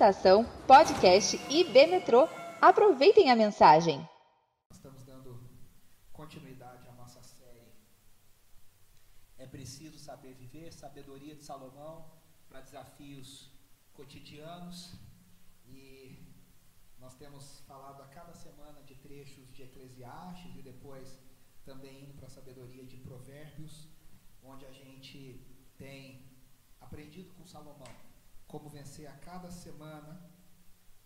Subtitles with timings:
[0.00, 2.26] Estação, podcast e B Metrô.
[2.58, 4.00] Aproveitem a mensagem.
[4.72, 5.38] Estamos dando
[6.10, 7.70] continuidade à nossa série.
[9.36, 12.10] É preciso saber viver, sabedoria de Salomão
[12.48, 13.50] para desafios
[13.92, 14.94] cotidianos.
[15.66, 16.18] E
[16.98, 21.18] nós temos falado a cada semana de trechos de Eclesiastes e depois
[21.62, 23.86] também indo para a sabedoria de Provérbios,
[24.42, 26.24] onde a gente tem
[26.80, 28.09] aprendido com Salomão
[28.50, 30.20] como vencer a cada semana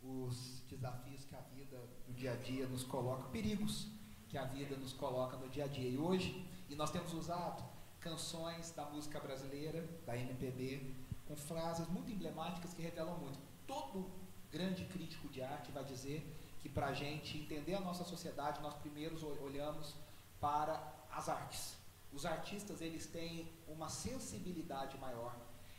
[0.02, 3.86] os desafios que a vida do dia a dia nos coloca, perigos
[4.28, 5.88] que a vida nos coloca no dia a dia.
[5.88, 7.62] E hoje, e nós temos usado
[8.00, 10.94] canções da música brasileira, da MPB,
[11.26, 13.38] com frases muito emblemáticas que revelam muito.
[13.66, 14.10] Todo
[14.50, 16.20] grande crítico de arte vai dizer
[16.60, 19.94] que para a gente entender a nossa sociedade, nós primeiros olhamos
[20.40, 20.74] para
[21.10, 21.76] as artes.
[22.12, 25.34] Os artistas eles têm uma sensibilidade maior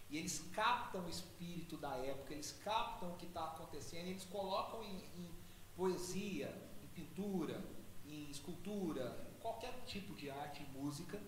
[0.09, 4.83] e eles captam o espírito da época, eles captam o que está acontecendo, eles colocam
[4.83, 5.35] em, em,
[5.75, 7.63] poesia, em pintura,
[8.05, 11.21] em escultura, em qualquer tipo de arte, em música,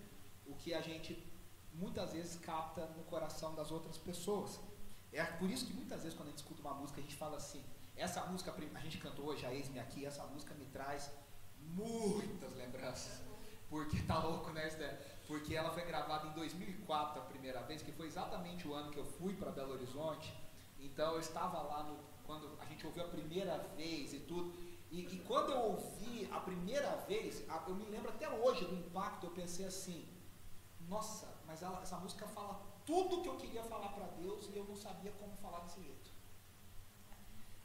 [0.46, 1.22] o que a gente
[1.74, 4.60] muitas vezes capta no coração das outras pessoas.
[5.12, 7.38] É por isso que muitas vezes quando a gente escuta uma música, a gente fala
[7.38, 7.64] assim,
[7.96, 11.12] essa música, a gente cantou hoje, a Ex-me Aqui, essa música me traz
[11.60, 13.22] muitas lembranças.
[13.70, 15.17] Porque tá louco, né, Esther?
[15.28, 18.98] Porque ela foi gravada em 2004 a primeira vez, que foi exatamente o ano que
[18.98, 20.34] eu fui para Belo Horizonte.
[20.80, 24.54] Então eu estava lá no, quando a gente ouviu a primeira vez e tudo.
[24.90, 28.76] E, e quando eu ouvi a primeira vez, a, eu me lembro até hoje do
[28.76, 30.08] impacto, eu pensei assim,
[30.88, 34.64] nossa, mas ela, essa música fala tudo que eu queria falar para Deus e eu
[34.64, 36.10] não sabia como falar desse jeito.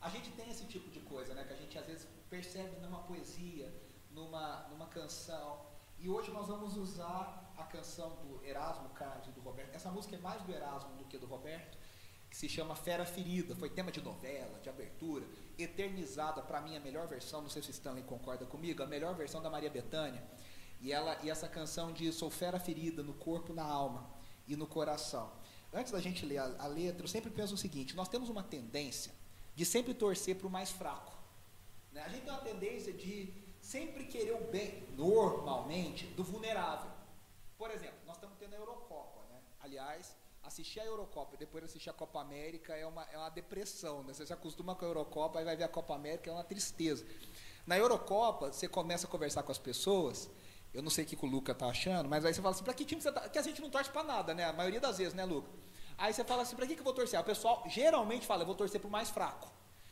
[0.01, 1.45] A gente tem esse tipo de coisa, né?
[1.45, 3.73] Que a gente às vezes percebe numa poesia,
[4.11, 5.65] numa, numa canção.
[5.97, 8.91] E hoje nós vamos usar a canção do Erasmo
[9.27, 9.75] e do Roberto.
[9.75, 11.79] Essa música é mais do Erasmo do que do Roberto,
[12.29, 13.55] que se chama Fera Ferida.
[13.55, 15.25] Foi tema de novela, de abertura,
[15.59, 16.43] eternizada.
[16.43, 19.49] Para mim, a melhor versão, não sei se Stanley concorda comigo, a melhor versão da
[19.49, 20.23] Maria Bethânia.
[20.81, 24.11] E, ela, e essa canção diz: Sou fera ferida no corpo, na alma
[24.47, 25.33] e no coração.
[25.73, 28.43] Antes da gente ler a, a letra, eu sempre penso o seguinte: nós temos uma
[28.43, 29.15] tendência
[29.55, 31.13] de sempre torcer para o mais fraco.
[31.93, 32.03] Né?
[32.03, 36.92] A gente tem uma tendência de sempre querer o bem, normalmente, do vulnerável.
[37.63, 39.41] Por exemplo, nós estamos tendo a Eurocopa, né?
[39.61, 44.03] Aliás, assistir a Eurocopa e depois assistir a Copa América é uma, é uma depressão,
[44.03, 44.13] né?
[44.13, 47.07] Você se acostuma com a Eurocopa e vai ver a Copa América, é uma tristeza.
[47.65, 50.29] Na Eurocopa, você começa a conversar com as pessoas,
[50.75, 52.75] eu não sei o que o Luca tá achando, mas aí você fala assim, para
[52.75, 53.29] que time você tá?
[53.29, 54.45] Que a gente não torce para nada, né?
[54.47, 55.49] A maioria das vezes, né, Luca?
[55.97, 57.21] Aí você fala assim, para que, que eu vou torcer?
[57.21, 59.49] O pessoal geralmente fala, eu vou torcer para o mais fraco.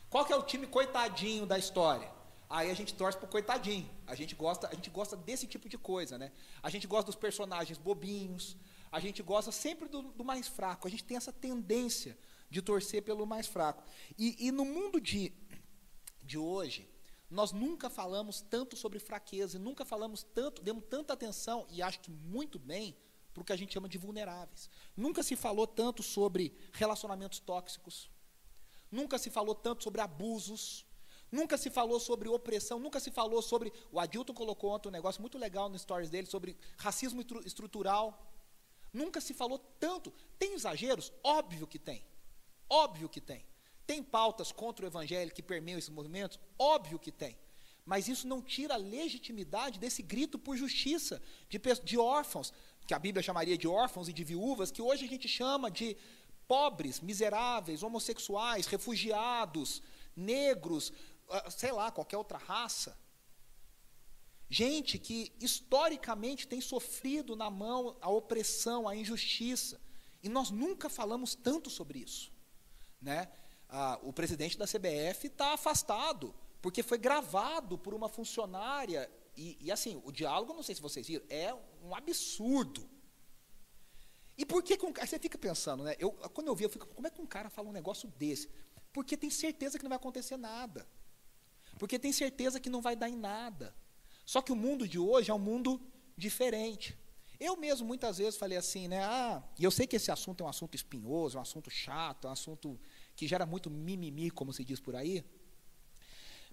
[0.09, 2.11] Qual que é o time coitadinho da história?
[2.51, 3.89] Aí a gente torce pro coitadinho.
[4.05, 6.33] A gente gosta, a gente gosta desse tipo de coisa, né?
[6.61, 8.57] A gente gosta dos personagens bobinhos.
[8.91, 10.85] A gente gosta sempre do, do mais fraco.
[10.85, 12.17] A gente tem essa tendência
[12.49, 13.81] de torcer pelo mais fraco.
[14.17, 15.31] E, e no mundo de,
[16.21, 16.89] de hoje,
[17.29, 22.11] nós nunca falamos tanto sobre fraqueza, nunca falamos tanto, demos tanta atenção, e acho que
[22.11, 22.97] muito bem,
[23.33, 24.69] para o que a gente chama de vulneráveis.
[24.97, 28.11] Nunca se falou tanto sobre relacionamentos tóxicos,
[28.91, 30.85] nunca se falou tanto sobre abusos,
[31.31, 33.71] Nunca se falou sobre opressão, nunca se falou sobre.
[33.91, 38.27] O Adilton colocou ontem um negócio muito legal no stories dele sobre racismo estrutural.
[38.91, 40.11] Nunca se falou tanto.
[40.37, 41.13] Tem exageros?
[41.23, 42.03] Óbvio que tem.
[42.69, 43.45] Óbvio que tem.
[43.87, 46.37] Tem pautas contra o evangelho que permeiam esses movimentos?
[46.59, 47.37] Óbvio que tem.
[47.85, 52.53] Mas isso não tira a legitimidade desse grito por justiça de, de órfãos,
[52.85, 55.95] que a Bíblia chamaria de órfãos e de viúvas, que hoje a gente chama de
[56.47, 59.81] pobres, miseráveis, homossexuais, refugiados,
[60.15, 60.91] negros,
[61.49, 62.97] sei lá, qualquer outra raça.
[64.49, 69.79] Gente que historicamente tem sofrido na mão a opressão, a injustiça.
[70.21, 72.31] E nós nunca falamos tanto sobre isso.
[73.01, 73.31] Né?
[73.69, 79.09] Ah, o presidente da CBF está afastado, porque foi gravado por uma funcionária.
[79.37, 82.89] E, e, assim, o diálogo, não sei se vocês viram, é um absurdo.
[84.37, 85.95] E por que, que um, você fica pensando, né?
[85.97, 88.49] Eu, quando eu vi, eu fico, como é que um cara fala um negócio desse?
[88.91, 90.85] Porque tem certeza que não vai acontecer nada.
[91.81, 93.75] Porque tem certeza que não vai dar em nada.
[94.23, 95.81] Só que o mundo de hoje é um mundo
[96.15, 96.95] diferente.
[97.39, 99.03] Eu mesmo muitas vezes falei assim, né?
[99.03, 102.27] Ah, e eu sei que esse assunto é um assunto espinhoso, é um assunto chato,
[102.27, 102.79] é um assunto
[103.15, 105.25] que gera muito mimimi, como se diz por aí.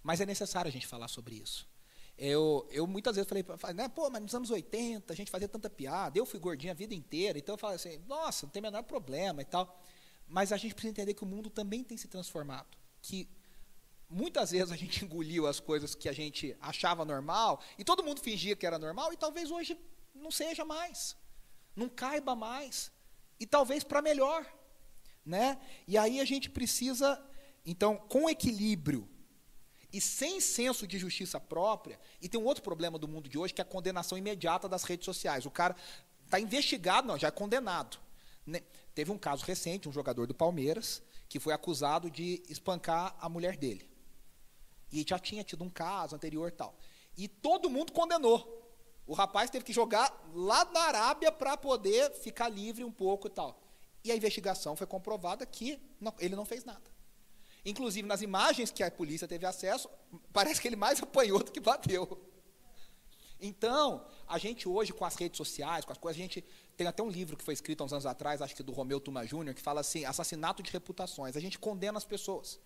[0.02, 1.68] Mas é necessário a gente falar sobre isso.
[2.16, 3.44] Eu, eu muitas vezes falei,
[3.74, 6.74] né, pô, mas nos anos 80 a gente fazia tanta piada, eu fui gordinha a
[6.74, 9.78] vida inteira, então eu falei assim, nossa, não tem o menor problema e tal.
[10.26, 12.78] Mas a gente precisa entender que o mundo também tem se transformado.
[13.02, 13.28] Que
[14.08, 18.20] muitas vezes a gente engoliu as coisas que a gente achava normal e todo mundo
[18.20, 19.78] fingia que era normal e talvez hoje
[20.14, 21.16] não seja mais,
[21.76, 22.90] não caiba mais
[23.38, 24.44] e talvez para melhor,
[25.24, 25.58] né?
[25.86, 27.22] E aí a gente precisa
[27.66, 29.06] Então, com equilíbrio
[29.92, 33.54] e sem senso de justiça própria, e tem um outro problema do mundo de hoje,
[33.54, 35.46] que é a condenação imediata das redes sociais.
[35.46, 35.74] O cara
[36.24, 37.98] está investigado, não, já é condenado.
[38.46, 38.60] Né?
[38.94, 43.56] Teve um caso recente, um jogador do Palmeiras, que foi acusado de espancar a mulher
[43.56, 43.87] dele.
[44.90, 46.76] E já tinha tido um caso anterior tal.
[47.16, 48.56] E todo mundo condenou.
[49.06, 53.30] O rapaz teve que jogar lá na Arábia para poder ficar livre um pouco e
[53.30, 53.60] tal.
[54.04, 56.90] E a investigação foi comprovada que não, ele não fez nada.
[57.64, 59.88] Inclusive, nas imagens que a polícia teve acesso,
[60.32, 62.18] parece que ele mais apanhou do que bateu.
[63.40, 66.44] Então, a gente hoje, com as redes sociais, com as coisas, a gente
[66.76, 69.00] tem até um livro que foi escrito há uns anos atrás, acho que do Romeu
[69.00, 71.36] Tuma Júnior, que fala assim, assassinato de reputações.
[71.36, 72.58] A gente condena as pessoas.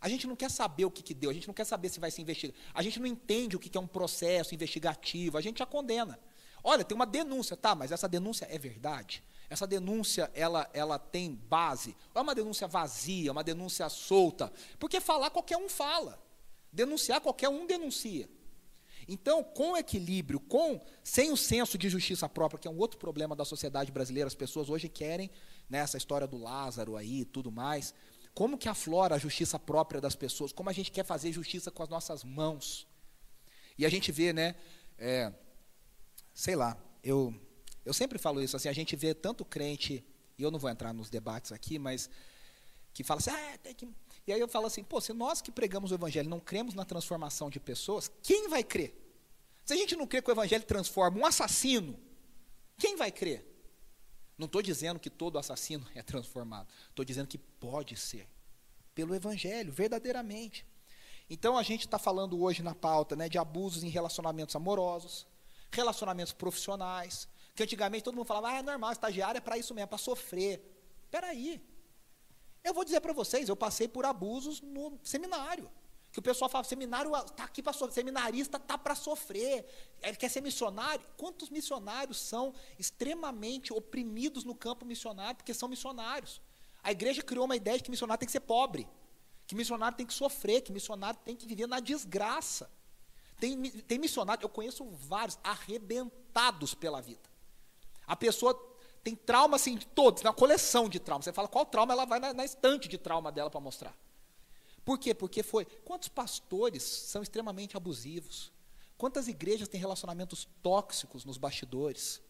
[0.00, 2.00] A gente não quer saber o que, que deu, a gente não quer saber se
[2.00, 2.56] vai se investigar.
[2.72, 6.18] A gente não entende o que, que é um processo investigativo, a gente já condena.
[6.64, 9.22] Olha, tem uma denúncia, tá, mas essa denúncia é verdade?
[9.48, 11.96] Essa denúncia, ela, ela tem base?
[12.14, 14.52] Ou é uma denúncia vazia, uma denúncia solta?
[14.78, 16.22] Porque falar qualquer um fala.
[16.72, 18.28] Denunciar qualquer um denuncia.
[19.08, 23.34] Então, com equilíbrio, com sem o senso de justiça própria, que é um outro problema
[23.34, 25.30] da sociedade brasileira, as pessoas hoje querem,
[25.68, 27.92] nessa né, história do Lázaro aí, tudo mais,
[28.34, 30.52] como que aflora a justiça própria das pessoas?
[30.52, 32.86] Como a gente quer fazer justiça com as nossas mãos?
[33.76, 34.54] E a gente vê, né,
[34.98, 35.32] é,
[36.34, 37.34] sei lá, eu
[37.84, 40.04] eu sempre falo isso, assim, a gente vê tanto crente,
[40.38, 42.10] e eu não vou entrar nos debates aqui, mas
[42.92, 43.88] que fala assim, ah, tem que...
[44.26, 46.84] E aí eu falo assim, pô, se nós que pregamos o evangelho não cremos na
[46.84, 48.94] transformação de pessoas, quem vai crer?
[49.64, 51.98] Se a gente não crê que o evangelho transforma um assassino,
[52.76, 53.44] quem vai crer?
[54.40, 58.26] Não estou dizendo que todo assassino é transformado, estou dizendo que pode ser,
[58.94, 60.66] pelo evangelho, verdadeiramente.
[61.28, 65.26] Então a gente está falando hoje na pauta né, de abusos em relacionamentos amorosos,
[65.70, 69.84] relacionamentos profissionais, que antigamente todo mundo falava, ah, é normal, estagiário é para isso mesmo,
[69.84, 70.58] é para sofrer.
[71.04, 71.62] Espera aí.
[72.64, 75.70] Eu vou dizer para vocês, eu passei por abusos no seminário.
[76.12, 79.64] Que o pessoal fala, seminário está aqui para sofrer, seminarista está para sofrer,
[80.02, 81.04] ele quer ser missionário.
[81.16, 86.40] Quantos missionários são extremamente oprimidos no campo missionário, porque são missionários?
[86.82, 88.88] A igreja criou uma ideia de que missionário tem que ser pobre,
[89.46, 92.68] que missionário tem que sofrer, que missionário tem que viver na desgraça.
[93.38, 97.30] Tem, tem missionário, eu conheço vários, arrebentados pela vida.
[98.06, 98.52] A pessoa
[99.04, 101.24] tem trauma assim de todos, uma coleção de traumas.
[101.24, 103.96] Você fala qual trauma, ela vai na, na estante de trauma dela para mostrar.
[104.90, 105.14] Por quê?
[105.14, 105.64] Porque foi.
[105.84, 108.50] Quantos pastores são extremamente abusivos?
[108.98, 112.20] Quantas igrejas têm relacionamentos tóxicos nos bastidores?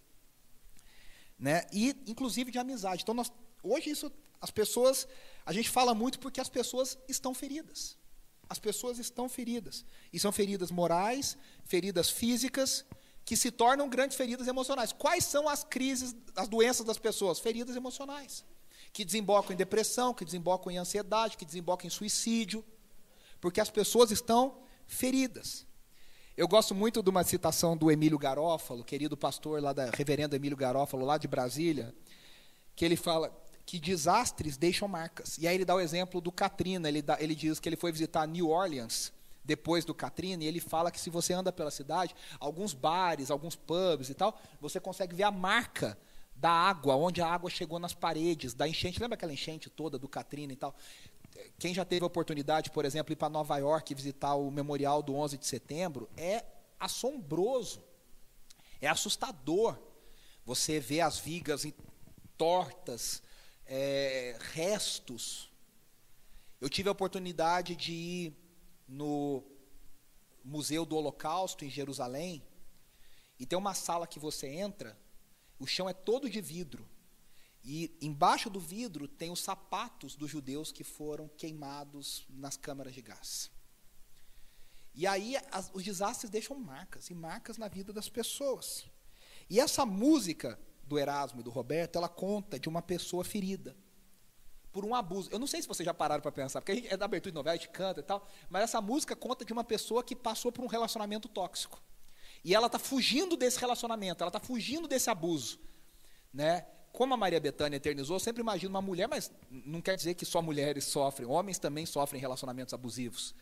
[1.38, 1.66] Né?
[1.72, 3.02] E, inclusive, de amizade.
[3.02, 4.12] Então, nós, hoje, isso,
[4.42, 5.08] as pessoas.
[5.46, 7.96] A gente fala muito porque as pessoas estão feridas.
[8.46, 9.82] As pessoas estão feridas.
[10.12, 12.84] E são feridas morais, feridas físicas,
[13.24, 14.92] que se tornam grandes feridas emocionais.
[14.92, 17.38] Quais são as crises, as doenças das pessoas?
[17.38, 18.44] Feridas emocionais.
[18.92, 22.64] Que desembocam em depressão, que desembocam em ansiedade, que desembocam em suicídio.
[23.40, 25.66] Porque as pessoas estão feridas.
[26.37, 30.56] Eu gosto muito de uma citação do Emílio Garófalo, querido pastor lá da reverendo Emílio
[30.56, 31.94] Garófalo, lá de Brasília,
[32.75, 33.31] que ele fala
[33.66, 35.38] que desastres deixam marcas.
[35.38, 37.92] E aí ele dá o exemplo do Katrina, ele, dá, ele diz que ele foi
[37.92, 39.12] visitar New Orleans
[39.44, 43.56] depois do Katrina, e ele fala que se você anda pela cidade, alguns bares, alguns
[43.56, 45.98] pubs e tal, você consegue ver a marca
[46.40, 48.98] da água, onde a água chegou nas paredes, da enchente.
[48.98, 50.75] Lembra aquela enchente toda do Katrina e tal?
[51.58, 55.02] Quem já teve a oportunidade, por exemplo, ir para Nova York e visitar o memorial
[55.02, 56.44] do 11 de setembro, é
[56.78, 57.85] assombroso,
[58.80, 59.78] é assustador.
[60.47, 61.66] Você vê as vigas
[62.38, 63.23] tortas,
[63.66, 65.52] é, restos.
[66.59, 68.37] Eu tive a oportunidade de ir
[68.88, 69.44] no
[70.42, 72.42] Museu do Holocausto, em Jerusalém,
[73.38, 74.99] e tem uma sala que você entra,
[75.61, 76.88] o chão é todo de vidro.
[77.62, 83.02] E embaixo do vidro tem os sapatos dos judeus que foram queimados nas câmaras de
[83.02, 83.50] gás.
[84.95, 88.87] E aí as, os desastres deixam marcas, e marcas na vida das pessoas.
[89.49, 93.76] E essa música do Erasmo e do Roberto, ela conta de uma pessoa ferida
[94.73, 95.31] por um abuso.
[95.31, 97.31] Eu não sei se vocês já pararam para pensar, porque a gente é da abertura
[97.31, 100.17] de novela, a gente canta e tal, mas essa música conta de uma pessoa que
[100.17, 101.83] passou por um relacionamento tóxico.
[102.44, 105.59] E ela está fugindo desse relacionamento, ela está fugindo desse abuso.
[106.32, 106.66] Né?
[106.92, 110.25] Como a Maria Bethânia eternizou, eu sempre imagino uma mulher, mas não quer dizer que
[110.25, 113.35] só mulheres sofrem, homens também sofrem relacionamentos abusivos.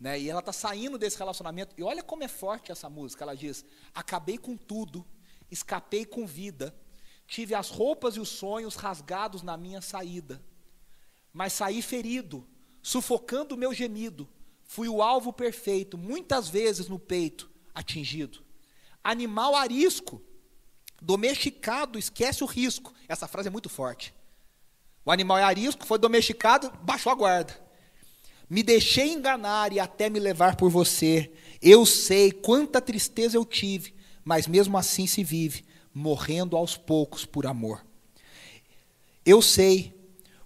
[0.00, 0.18] Né?
[0.18, 3.24] E ela está saindo desse relacionamento, e olha como é forte essa música.
[3.24, 3.64] Ela diz:
[3.94, 5.04] Acabei com tudo,
[5.50, 6.74] escapei com vida,
[7.26, 10.42] tive as roupas e os sonhos rasgados na minha saída
[11.32, 12.44] mas saí ferido,
[12.82, 14.28] sufocando o meu gemido.
[14.64, 18.42] Fui o alvo perfeito, muitas vezes no peito, atingido.
[19.02, 20.20] Animal arisco,
[21.00, 22.92] domesticado, esquece o risco.
[23.08, 24.12] Essa frase é muito forte.
[25.04, 27.58] O animal é arisco, foi domesticado, baixou a guarda.
[28.50, 31.32] Me deixei enganar e até me levar por você.
[31.62, 33.94] Eu sei quanta tristeza eu tive,
[34.24, 37.84] mas mesmo assim se vive, morrendo aos poucos por amor.
[39.24, 39.94] Eu sei,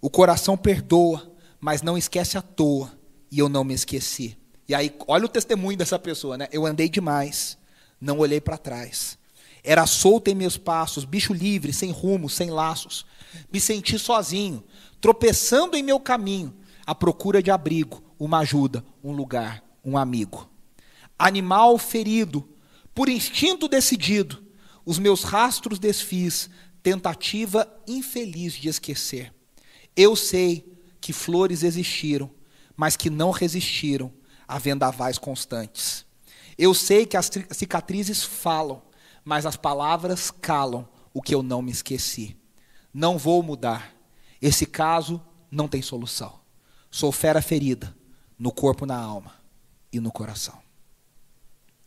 [0.01, 2.93] o coração perdoa, mas não esquece à toa,
[3.31, 4.37] e eu não me esqueci.
[4.73, 6.49] E aí, olha o testemunho dessa pessoa, né?
[6.51, 7.59] Eu andei demais,
[8.01, 9.19] não olhei para trás.
[9.63, 13.05] Era solto em meus passos, bicho livre, sem rumo, sem laços.
[13.53, 14.65] Me senti sozinho,
[14.99, 20.51] tropeçando em meu caminho, à procura de abrigo, uma ajuda, um lugar, um amigo.
[21.19, 22.49] Animal ferido,
[22.95, 24.43] por instinto decidido,
[24.87, 26.49] os meus rastros desfiz,
[26.83, 29.35] tentativa infeliz de esquecer.
[29.95, 30.67] Eu sei
[30.99, 32.31] que flores existiram,
[32.75, 34.11] mas que não resistiram
[34.53, 36.05] a vendavais constantes.
[36.59, 38.83] Eu sei que as cicatrizes falam,
[39.25, 42.37] mas as palavras calam o que eu não me esqueci.
[42.93, 43.95] Não vou mudar.
[44.43, 46.39] Esse caso não tem solução.
[46.91, 47.97] Sou fera ferida,
[48.39, 49.35] no corpo, na alma
[49.91, 50.61] e no coração.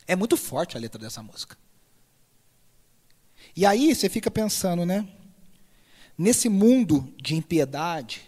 [0.07, 1.55] É muito forte a letra dessa música.
[3.55, 5.07] E aí você fica pensando, né?
[6.17, 8.23] Nesse mundo de impiedade,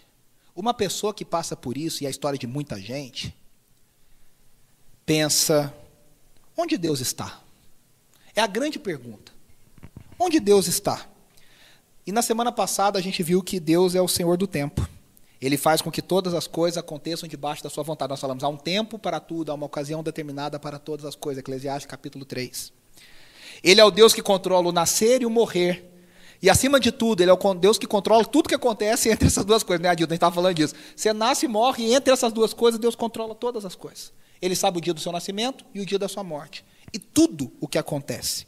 [0.54, 3.36] uma pessoa que passa por isso, e é a história de muita gente,
[5.08, 5.74] pensa:
[6.54, 7.40] onde Deus está?
[8.36, 9.32] É a grande pergunta.
[10.18, 11.06] Onde Deus está?
[12.06, 14.86] E na semana passada a gente viu que Deus é o Senhor do tempo.
[15.40, 18.10] Ele faz com que todas as coisas aconteçam debaixo da sua vontade.
[18.10, 21.40] Nós falamos, há um tempo para tudo, há uma ocasião determinada para todas as coisas.
[21.40, 22.72] Eclesiastes capítulo 3.
[23.62, 25.84] Ele é o Deus que controla o nascer e o morrer.
[26.40, 29.44] E acima de tudo, ele é o Deus que controla tudo que acontece entre essas
[29.44, 30.12] duas coisas, né, Adilton?
[30.12, 30.74] A gente estava falando disso.
[30.94, 34.12] Você nasce e morre, e entre essas duas coisas, Deus controla todas as coisas.
[34.40, 36.64] Ele sabe o dia do seu nascimento e o dia da sua morte.
[36.92, 38.46] E tudo o que acontece.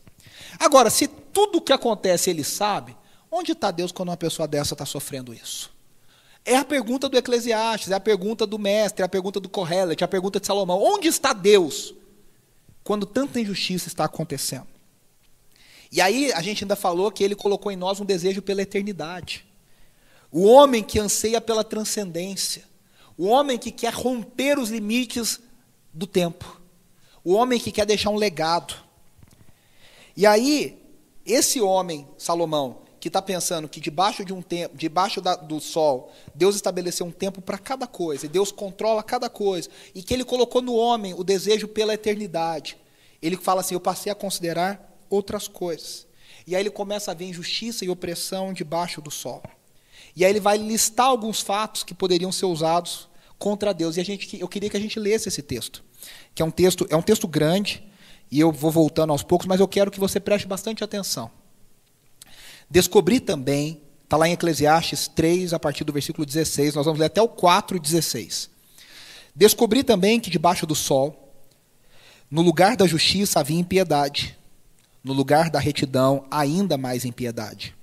[0.59, 2.97] Agora, se tudo o que acontece ele sabe,
[3.30, 5.70] onde está Deus quando uma pessoa dessa está sofrendo isso?
[6.44, 10.02] É a pergunta do Eclesiastes, é a pergunta do mestre, é a pergunta do Correlet,
[10.02, 10.80] é a pergunta de Salomão.
[10.82, 11.94] Onde está Deus
[12.82, 14.66] quando tanta injustiça está acontecendo?
[15.92, 19.44] E aí a gente ainda falou que ele colocou em nós um desejo pela eternidade.
[20.30, 22.64] O homem que anseia pela transcendência.
[23.18, 25.40] O homem que quer romper os limites
[25.92, 26.61] do tempo.
[27.25, 28.75] O homem que quer deixar um legado.
[30.16, 30.80] E aí,
[31.26, 36.12] esse homem, Salomão, que está pensando que debaixo de um tempo, debaixo da, do sol,
[36.35, 40.25] Deus estabeleceu um tempo para cada coisa, e Deus controla cada coisa, e que ele
[40.25, 42.76] colocou no homem o desejo pela eternidade.
[43.23, 46.07] Ele fala assim: Eu passei a considerar outras coisas.
[46.47, 49.43] E aí ele começa a ver injustiça e opressão debaixo do sol.
[50.17, 53.97] E aí ele vai listar alguns fatos que poderiam ser usados contra Deus.
[53.97, 55.85] E a gente, eu queria que a gente lesse esse texto,
[56.35, 57.83] que é um texto, é um texto grande,
[58.31, 61.31] e eu vou voltando aos poucos, mas eu quero que você preste bastante atenção.
[62.71, 67.07] Descobri também, está lá em Eclesiastes 3, a partir do versículo 16, nós vamos ler
[67.07, 68.49] até o 4, 16.
[69.35, 71.35] Descobri também que debaixo do sol,
[72.31, 74.38] no lugar da justiça havia impiedade,
[75.02, 77.75] no lugar da retidão, ainda mais impiedade.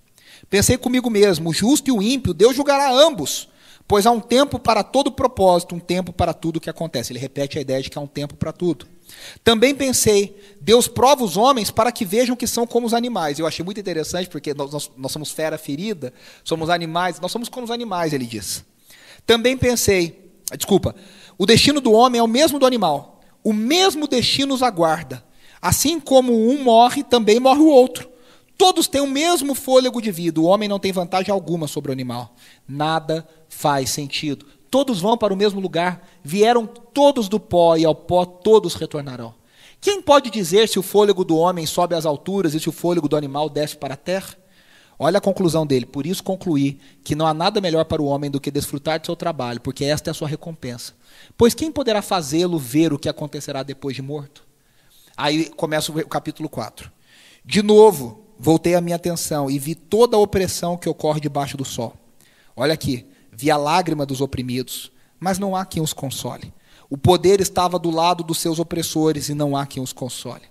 [0.50, 3.50] Pensei comigo mesmo: o justo e o ímpio, Deus julgará ambos,
[3.88, 7.12] pois há um tempo para todo propósito, um tempo para tudo que acontece.
[7.12, 8.88] Ele repete a ideia de que há um tempo para tudo.
[9.44, 13.40] Também pensei: Deus prova os homens para que vejam que são como os animais.
[13.40, 17.50] Eu achei muito interessante, porque nós, nós, nós somos fera ferida, somos animais, nós somos
[17.50, 18.64] como os animais, ele diz.
[19.26, 20.96] Também pensei: desculpa,
[21.38, 25.27] o destino do homem é o mesmo do animal, o mesmo destino os aguarda.
[25.62, 28.10] Assim como um morre, também morre o outro.
[28.58, 30.42] Todos têm o mesmo fôlego de vida.
[30.42, 32.34] O homem não tem vantagem alguma sobre o animal.
[32.68, 34.46] Nada faz sentido.
[34.70, 36.08] Todos vão para o mesmo lugar.
[36.24, 39.34] Vieram todos do pó e ao pó todos retornarão.
[39.80, 43.08] Quem pode dizer se o fôlego do homem sobe às alturas e se o fôlego
[43.08, 44.36] do animal desce para a terra?
[44.98, 45.86] Olha a conclusão dele.
[45.86, 49.06] Por isso concluí que não há nada melhor para o homem do que desfrutar de
[49.06, 50.94] seu trabalho, porque esta é a sua recompensa.
[51.38, 54.47] Pois quem poderá fazê-lo ver o que acontecerá depois de morto?
[55.18, 56.92] Aí começa o capítulo 4.
[57.44, 61.66] De novo, voltei a minha atenção e vi toda a opressão que ocorre debaixo do
[61.66, 61.96] sol.
[62.56, 66.54] Olha aqui, vi a lágrima dos oprimidos, mas não há quem os console.
[66.88, 70.44] O poder estava do lado dos seus opressores e não há quem os console.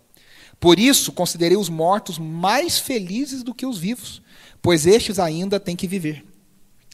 [0.58, 4.20] Por isso, considerei os mortos mais felizes do que os vivos,
[4.60, 6.24] pois estes ainda têm que viver.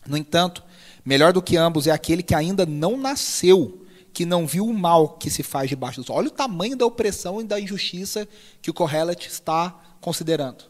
[0.06, 0.62] No entanto,
[1.04, 3.81] melhor do que ambos é aquele que ainda não nasceu
[4.12, 6.16] que não viu o mal que se faz debaixo do sol.
[6.16, 8.28] Olha o tamanho da opressão e da injustiça
[8.60, 10.64] que o Correlet está considerando.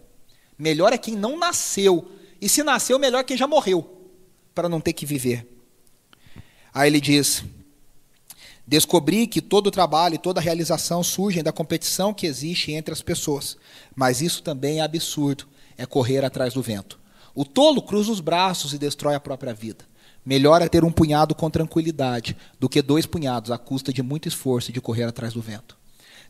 [0.59, 2.09] Melhor é quem não nasceu.
[2.41, 4.11] E se nasceu, melhor é quem já morreu,
[4.55, 5.47] para não ter que viver.
[6.73, 7.45] Aí ele diz:
[8.67, 12.93] Descobri que todo o trabalho e toda a realização surgem da competição que existe entre
[12.93, 13.57] as pessoas.
[13.95, 16.99] Mas isso também é absurdo, é correr atrás do vento.
[17.35, 19.85] O tolo cruza os braços e destrói a própria vida.
[20.25, 24.29] Melhor é ter um punhado com tranquilidade do que dois punhados à custa de muito
[24.29, 25.77] esforço e de correr atrás do vento.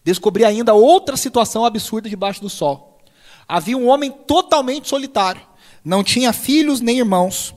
[0.02, 2.98] Descobri ainda outra situação absurda debaixo do sol.
[3.46, 5.42] Havia um homem totalmente solitário,
[5.84, 7.54] não tinha filhos nem irmãos,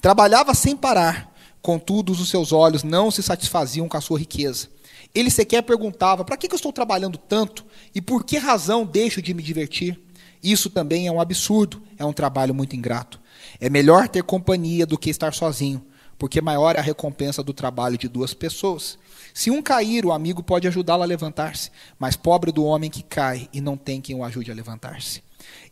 [0.00, 4.68] trabalhava sem parar, contudo os seus olhos não se satisfaziam com a sua riqueza.
[5.14, 7.64] Ele sequer perguntava: para que eu estou trabalhando tanto
[7.94, 9.98] e por que razão deixo de me divertir?
[10.42, 13.20] Isso também é um absurdo, é um trabalho muito ingrato.
[13.60, 15.84] É melhor ter companhia do que estar sozinho,
[16.18, 18.98] porque maior é a recompensa do trabalho de duas pessoas.
[19.34, 23.48] Se um cair, o amigo pode ajudá-lo a levantar-se, mas pobre do homem que cai
[23.52, 25.22] e não tem quem o ajude a levantar-se.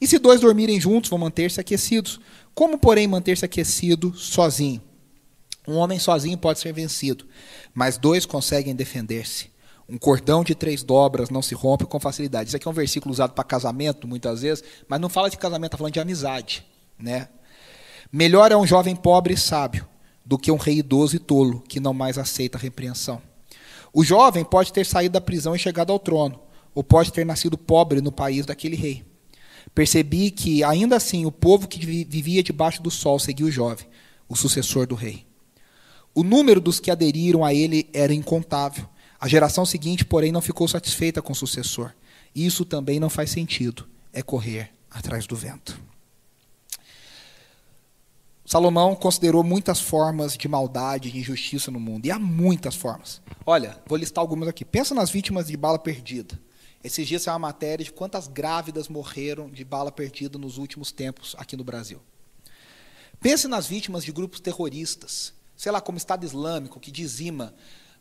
[0.00, 2.20] E se dois dormirem juntos, vão manter-se aquecidos.
[2.54, 4.82] Como, porém, manter-se aquecido sozinho?
[5.66, 7.26] Um homem sozinho pode ser vencido,
[7.72, 9.50] mas dois conseguem defender-se.
[9.88, 12.48] Um cordão de três dobras não se rompe com facilidade.
[12.48, 15.68] Isso aqui é um versículo usado para casamento, muitas vezes, mas não fala de casamento,
[15.68, 16.66] está falando de amizade.
[16.98, 17.28] Né?
[18.16, 19.88] Melhor é um jovem pobre e sábio
[20.24, 23.20] do que um rei idoso e tolo, que não mais aceita a repreensão.
[23.92, 26.40] O jovem pode ter saído da prisão e chegado ao trono,
[26.72, 29.04] ou pode ter nascido pobre no país daquele rei.
[29.74, 33.88] Percebi que, ainda assim, o povo que vivia debaixo do sol seguia o jovem,
[34.28, 35.26] o sucessor do rei.
[36.14, 38.88] O número dos que aderiram a ele era incontável.
[39.18, 41.90] A geração seguinte, porém, não ficou satisfeita com o sucessor.
[42.32, 43.88] Isso também não faz sentido.
[44.12, 45.76] É correr atrás do vento.
[48.44, 52.06] Salomão considerou muitas formas de maldade, de injustiça no mundo.
[52.06, 53.22] E há muitas formas.
[53.46, 54.64] Olha, vou listar algumas aqui.
[54.64, 56.38] Pensa nas vítimas de bala perdida.
[56.82, 61.34] Esses dias saiu uma matéria de quantas grávidas morreram de bala perdida nos últimos tempos
[61.38, 62.00] aqui no Brasil.
[63.20, 67.54] Pense nas vítimas de grupos terroristas sei lá, como Estado Islâmico, que dizima,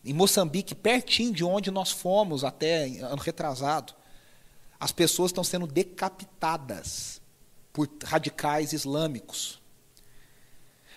[0.03, 3.93] em Moçambique, pertinho de onde nós fomos até ano retrasado,
[4.79, 7.21] as pessoas estão sendo decapitadas
[7.71, 9.61] por radicais islâmicos.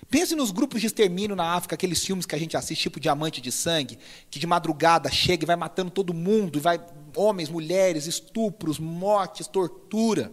[0.08, 3.40] Pense nos grupos de extermínio na África, aqueles filmes que a gente assiste, tipo Diamante
[3.40, 3.98] de Sangue,
[4.30, 6.78] que de madrugada chega e vai matando todo mundo, e vai
[7.16, 10.32] homens, mulheres, estupros, mortes, tortura.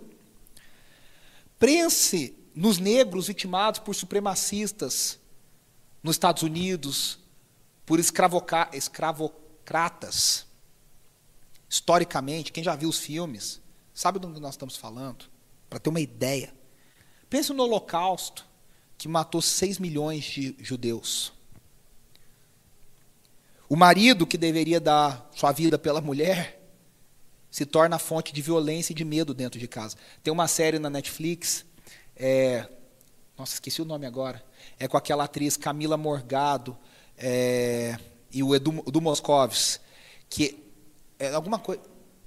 [1.57, 5.19] Pense nos negros vitimados por supremacistas,
[6.03, 7.19] nos Estados Unidos
[7.85, 10.45] por escravocratas.
[11.67, 13.59] Historicamente, quem já viu os filmes,
[13.93, 15.25] sabe do que nós estamos falando?
[15.69, 16.53] Para ter uma ideia.
[17.29, 18.45] Pense no Holocausto,
[18.97, 21.33] que matou 6 milhões de judeus.
[23.67, 26.61] O marido que deveria dar sua vida pela mulher
[27.49, 29.95] se torna fonte de violência e de medo dentro de casa.
[30.21, 31.65] Tem uma série na Netflix,
[32.15, 32.67] é,
[33.37, 34.43] nossa, esqueci o nome agora,
[34.79, 36.77] é com aquela atriz Camila Morgado
[37.17, 37.97] é,
[38.31, 39.79] e o Edu, Edu Moscovis,
[40.29, 40.63] que
[41.19, 41.81] é alguma coisa.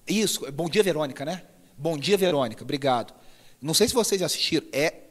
[0.07, 1.45] Isso, Bom Dia Verônica, né?
[1.77, 3.13] Bom Dia Verônica, obrigado.
[3.61, 5.06] Não sei se vocês assistiram, é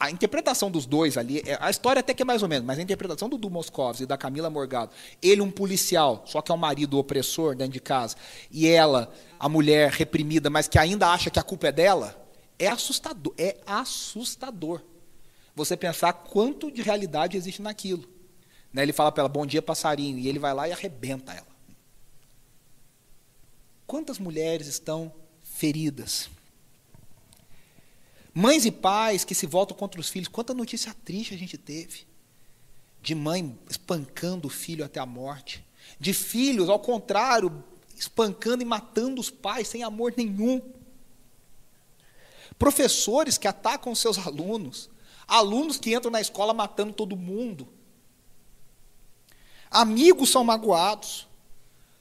[0.00, 2.78] a interpretação dos dois ali, é, a história até que é mais ou menos, mas
[2.78, 6.54] a interpretação do Du Moscovitz e da Camila Morgado, ele um policial, só que é
[6.54, 8.16] um marido opressor dentro de casa,
[8.50, 12.16] e ela, a mulher reprimida, mas que ainda acha que a culpa é dela,
[12.58, 14.80] é assustador, é assustador
[15.54, 18.08] você pensar quanto de realidade existe naquilo.
[18.72, 18.82] Né?
[18.82, 21.46] Ele fala para ela, bom dia, passarinho, e ele vai lá e arrebenta ela.
[23.86, 26.30] Quantas mulheres estão feridas?
[28.32, 32.06] Mães e pais que se voltam contra os filhos, quanta notícia triste a gente teve.
[33.02, 35.64] De mãe espancando o filho até a morte.
[35.98, 37.64] De filhos, ao contrário,
[37.96, 40.60] espancando e matando os pais sem amor nenhum.
[42.58, 44.90] Professores que atacam seus alunos
[45.30, 47.68] alunos que entram na escola matando todo mundo.
[49.70, 51.28] Amigos são magoados.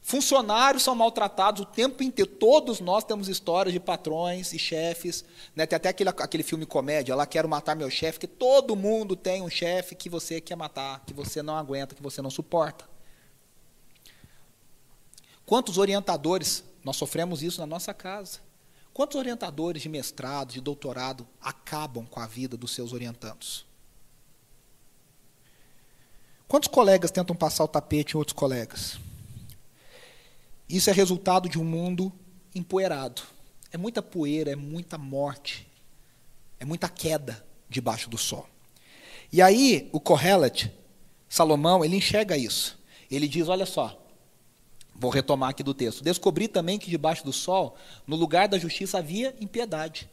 [0.09, 2.31] Funcionários são maltratados o tempo inteiro.
[2.31, 5.23] Todos nós temos histórias de patrões e chefes.
[5.55, 5.67] Né?
[5.67, 9.43] Tem até aquele, aquele filme comédia lá, Quero Matar Meu Chefe, que todo mundo tem
[9.43, 12.89] um chefe que você quer matar, que você não aguenta, que você não suporta.
[15.45, 18.39] Quantos orientadores nós sofremos isso na nossa casa?
[18.91, 23.63] Quantos orientadores de mestrado, de doutorado, acabam com a vida dos seus orientandos?
[26.47, 28.97] Quantos colegas tentam passar o tapete em outros colegas?
[30.69, 32.13] Isso é resultado de um mundo
[32.53, 33.21] empoeirado.
[33.71, 35.67] É muita poeira, é muita morte,
[36.59, 38.47] é muita queda debaixo do sol.
[39.31, 40.71] E aí, o Kohelet,
[41.27, 42.77] Salomão, ele enxerga isso.
[43.09, 43.99] Ele diz: olha só,
[44.99, 46.03] Vou retomar aqui do texto.
[46.03, 50.09] Descobri também que debaixo do sol, no lugar da justiça havia impiedade.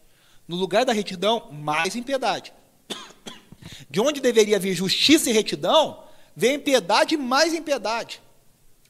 [0.46, 2.52] No lugar da retidão, mais impiedade.
[3.90, 6.04] De onde deveria vir justiça e retidão,
[6.36, 8.22] vem impiedade e mais impiedade.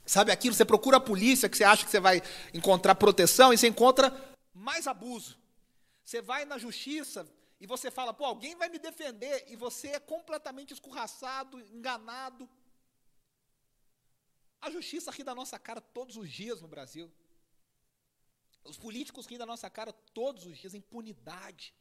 [0.07, 0.55] Sabe aquilo?
[0.55, 2.23] Você procura a polícia, que você acha que você vai
[2.55, 4.15] encontrar proteção, e você encontra
[4.55, 5.37] mais abuso.
[6.05, 10.01] Você vai na justiça e você fala, pô, alguém vai me defender, e você é
[10.01, 12.49] completamente escorraçado, enganado.
[14.61, 17.13] A justiça ri da nossa cara todos os dias no Brasil.
[18.63, 21.75] Os políticos riem da nossa cara todos os dias, impunidade.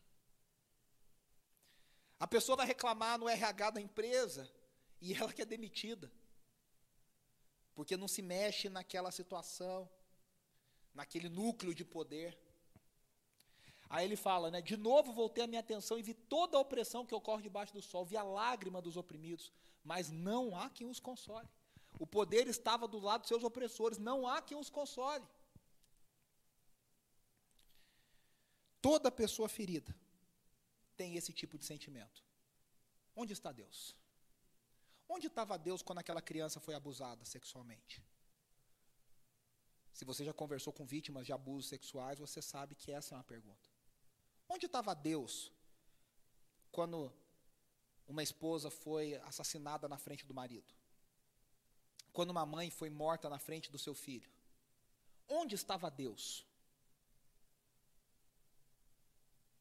[2.19, 4.49] A pessoa vai reclamar no RH da empresa
[5.01, 6.11] e ela que é demitida.
[7.75, 9.89] Porque não se mexe naquela situação,
[10.93, 12.37] naquele núcleo de poder.
[13.89, 14.61] Aí ele fala, né?
[14.61, 17.81] De novo voltei a minha atenção e vi toda a opressão que ocorre debaixo do
[17.81, 19.51] sol, vi a lágrima dos oprimidos,
[19.83, 21.47] mas não há quem os console.
[21.99, 25.23] O poder estava do lado dos seus opressores, não há quem os console.
[28.81, 29.95] Toda pessoa ferida
[30.95, 32.23] tem esse tipo de sentimento.
[33.15, 33.95] Onde está Deus?
[35.07, 38.03] Onde estava Deus quando aquela criança foi abusada sexualmente?
[39.93, 43.23] Se você já conversou com vítimas de abusos sexuais, você sabe que essa é uma
[43.23, 43.69] pergunta.
[44.49, 45.51] Onde estava Deus
[46.71, 47.13] quando
[48.07, 50.73] uma esposa foi assassinada na frente do marido?
[52.11, 54.29] Quando uma mãe foi morta na frente do seu filho?
[55.27, 56.45] Onde estava Deus?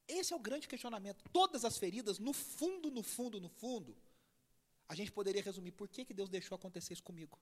[0.07, 1.25] Esse é o grande questionamento.
[1.33, 3.97] Todas as feridas, no fundo, no fundo, no fundo,
[4.89, 7.39] a gente poderia resumir: por que, que Deus deixou acontecer isso comigo?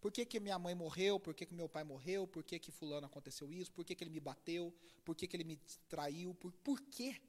[0.00, 1.20] Por que, que minha mãe morreu?
[1.20, 2.26] Por que, que meu pai morreu?
[2.26, 3.70] Por que, que fulano aconteceu isso?
[3.70, 4.74] Por que, que ele me bateu?
[5.04, 5.56] Por que, que ele me
[5.88, 6.34] traiu?
[6.34, 7.20] Por, por quê?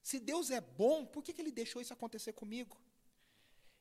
[0.00, 2.80] Se Deus é bom, por que, que ele deixou isso acontecer comigo?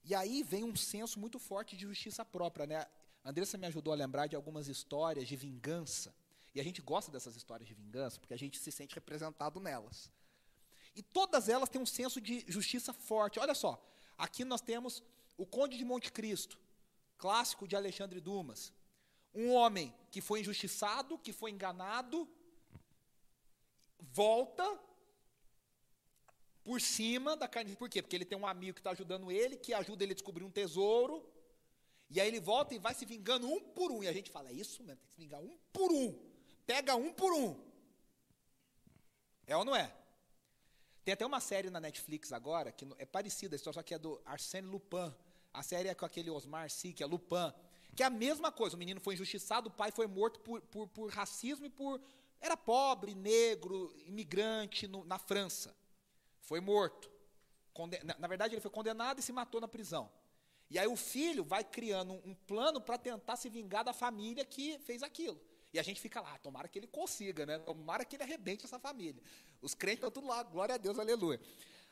[0.03, 2.65] E aí vem um senso muito forte de justiça própria.
[2.65, 2.87] Né?
[3.23, 6.13] A Andressa me ajudou a lembrar de algumas histórias de vingança.
[6.53, 10.11] E a gente gosta dessas histórias de vingança porque a gente se sente representado nelas.
[10.95, 13.39] E todas elas têm um senso de justiça forte.
[13.39, 13.81] Olha só,
[14.25, 15.03] aqui nós temos
[15.35, 16.57] o Conde de Monte Cristo,
[17.17, 18.71] clássico de Alexandre Dumas.
[19.33, 22.29] Um homem que foi injustiçado, que foi enganado,
[23.99, 24.79] volta
[26.63, 27.75] por cima da carne.
[27.75, 28.01] Por quê?
[28.01, 30.51] Porque ele tem um amigo que está ajudando ele, que ajuda ele a descobrir um
[30.51, 31.27] tesouro.
[32.09, 34.03] E aí ele volta e vai se vingando um por um.
[34.03, 36.13] E a gente fala, é isso mesmo, tem que se vingar um por um.
[36.65, 37.59] Pega um por um.
[39.47, 39.91] É ou não é?
[41.03, 44.67] Tem até uma série na Netflix agora, que é parecida, só que é do Arsène
[44.67, 45.13] Lupin.
[45.53, 47.51] A série é com aquele Osmar Sy, que é Lupin.
[47.95, 50.87] Que é a mesma coisa, o menino foi injustiçado, o pai foi morto por, por,
[50.87, 51.99] por racismo e por...
[52.39, 55.75] Era pobre, negro, imigrante no, na França.
[56.39, 57.11] Foi morto.
[58.03, 60.11] Na, na, verdade, ele foi condenado e se matou na prisão.
[60.69, 64.45] E aí o filho vai criando um, um plano para tentar se vingar da família
[64.45, 65.39] que fez aquilo.
[65.73, 67.57] E a gente fica lá, tomara que ele consiga, né?
[67.59, 69.21] Tomara que ele arrebente essa família.
[69.61, 71.39] Os crentes estão tudo lá, glória a Deus, aleluia.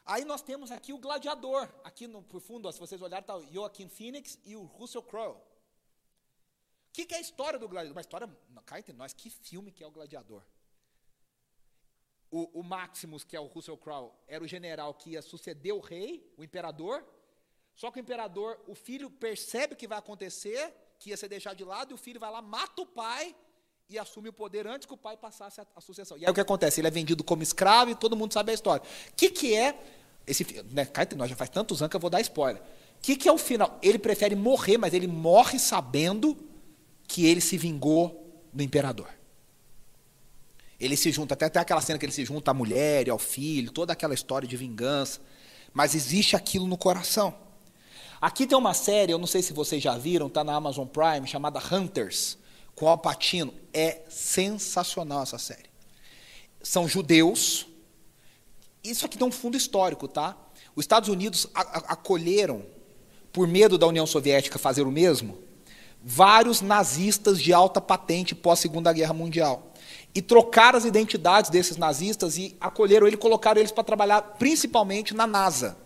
[0.05, 1.69] Aí nós temos aqui o gladiador.
[1.83, 5.03] Aqui no, por fundo, ó, se vocês olharem, está o Joaquim Phoenix e o Russell
[5.03, 5.37] Crowe.
[5.37, 7.95] O que, que, é a história do gladiador?
[7.95, 10.43] Uma história, cá entre nós, que filme que é o gladiador?
[12.29, 15.79] O, o Maximus, que é o Russell Crowe, era o general que ia suceder o
[15.79, 17.05] rei, o imperador.
[17.75, 21.55] Só que o imperador, o filho percebe o que vai acontecer, que ia ser deixado
[21.55, 23.33] de lado, e o filho vai lá, mata o pai
[23.89, 26.17] e assume o poder antes que o pai passasse a, sucessão.
[26.17, 26.79] E aí o que acontece?
[26.79, 28.83] Ele é vendido como escravo e todo mundo sabe a história.
[29.09, 29.75] O que, que é
[30.29, 32.61] esse né, entre nós, já faz tantos anos que eu vou dar spoiler.
[32.61, 33.79] O que, que é o final?
[33.81, 36.37] Ele prefere morrer, mas ele morre sabendo
[37.07, 39.09] que ele se vingou do imperador.
[40.79, 43.17] Ele se junta, até, até aquela cena que ele se junta à mulher e ao
[43.17, 45.19] filho, toda aquela história de vingança.
[45.73, 47.33] Mas existe aquilo no coração.
[48.21, 51.25] Aqui tem uma série, eu não sei se vocês já viram, está na Amazon Prime,
[51.25, 52.37] chamada Hunters,
[52.79, 53.53] com Al Pacino.
[53.73, 55.69] É sensacional essa série.
[56.63, 57.69] São judeus
[58.83, 60.35] isso aqui tem um fundo histórico, tá?
[60.75, 62.63] Os Estados Unidos acolheram,
[63.31, 65.37] por medo da União Soviética fazer o mesmo,
[66.03, 69.73] vários nazistas de alta patente pós Segunda Guerra Mundial.
[70.15, 75.27] E trocaram as identidades desses nazistas e acolheram ele, colocaram eles para trabalhar principalmente na
[75.27, 75.77] NASA.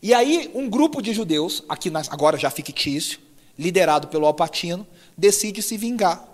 [0.00, 3.18] E aí, um grupo de judeus, aqui agora já fictício,
[3.58, 6.26] liderado pelo Alpatino, decide se vingar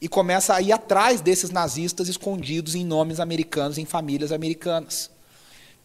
[0.00, 5.10] e começa a ir atrás desses nazistas escondidos em nomes americanos, em famílias americanas.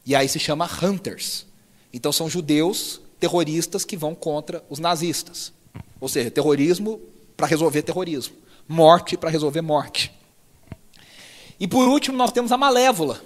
[0.06, 1.46] E aí se chama Hunters.
[1.94, 5.54] Então são judeus terroristas que vão contra os nazistas.
[6.00, 7.00] Ou seja, terrorismo
[7.38, 8.36] para resolver terrorismo,
[8.68, 10.12] morte para resolver morte.
[11.60, 13.22] E por último, nós temos a Malévola,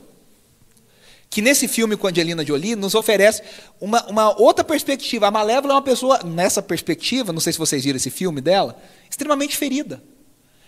[1.35, 3.43] que nesse filme com Angelina Jolie nos oferece
[3.81, 5.27] uma, uma outra perspectiva.
[5.27, 8.81] A Malévola é uma pessoa, nessa perspectiva, não sei se vocês viram esse filme dela,
[9.09, 10.01] extremamente ferida.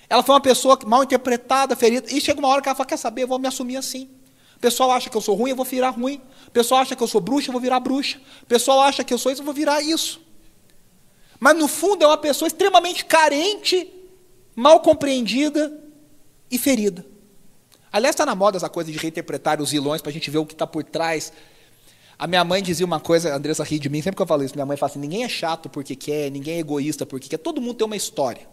[0.10, 2.97] Ela foi uma pessoa mal interpretada, ferida, e chega uma hora que ela fala: Quer
[2.97, 4.10] saber, eu vou me assumir assim.
[4.58, 6.21] O pessoal acha que eu sou ruim, eu vou virar ruim.
[6.45, 8.19] O pessoal acha que eu sou bruxa, eu vou virar bruxa.
[8.43, 10.19] O pessoal acha que eu sou isso, eu vou virar isso.
[11.39, 13.89] Mas no fundo é uma pessoa extremamente carente,
[14.53, 15.82] mal compreendida
[16.51, 17.06] e ferida.
[17.98, 20.46] Aliás, está na moda essa coisa de reinterpretar os vilões para a gente ver o
[20.46, 21.34] que está por trás.
[22.16, 24.44] A minha mãe dizia uma coisa, a Andressa ri de mim, sempre que eu falo
[24.44, 27.40] isso, minha mãe fala assim, ninguém é chato porque quer, ninguém é egoísta porque quer,
[27.40, 28.48] todo mundo tem uma história.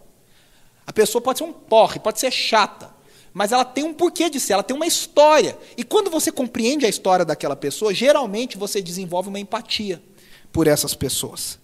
[0.87, 2.91] A pessoa pode ser um porre, pode ser chata,
[3.35, 5.59] mas ela tem um porquê de ser, ela tem uma história.
[5.77, 10.03] E quando você compreende a história daquela pessoa, geralmente você desenvolve uma empatia
[10.51, 11.59] por essas pessoas.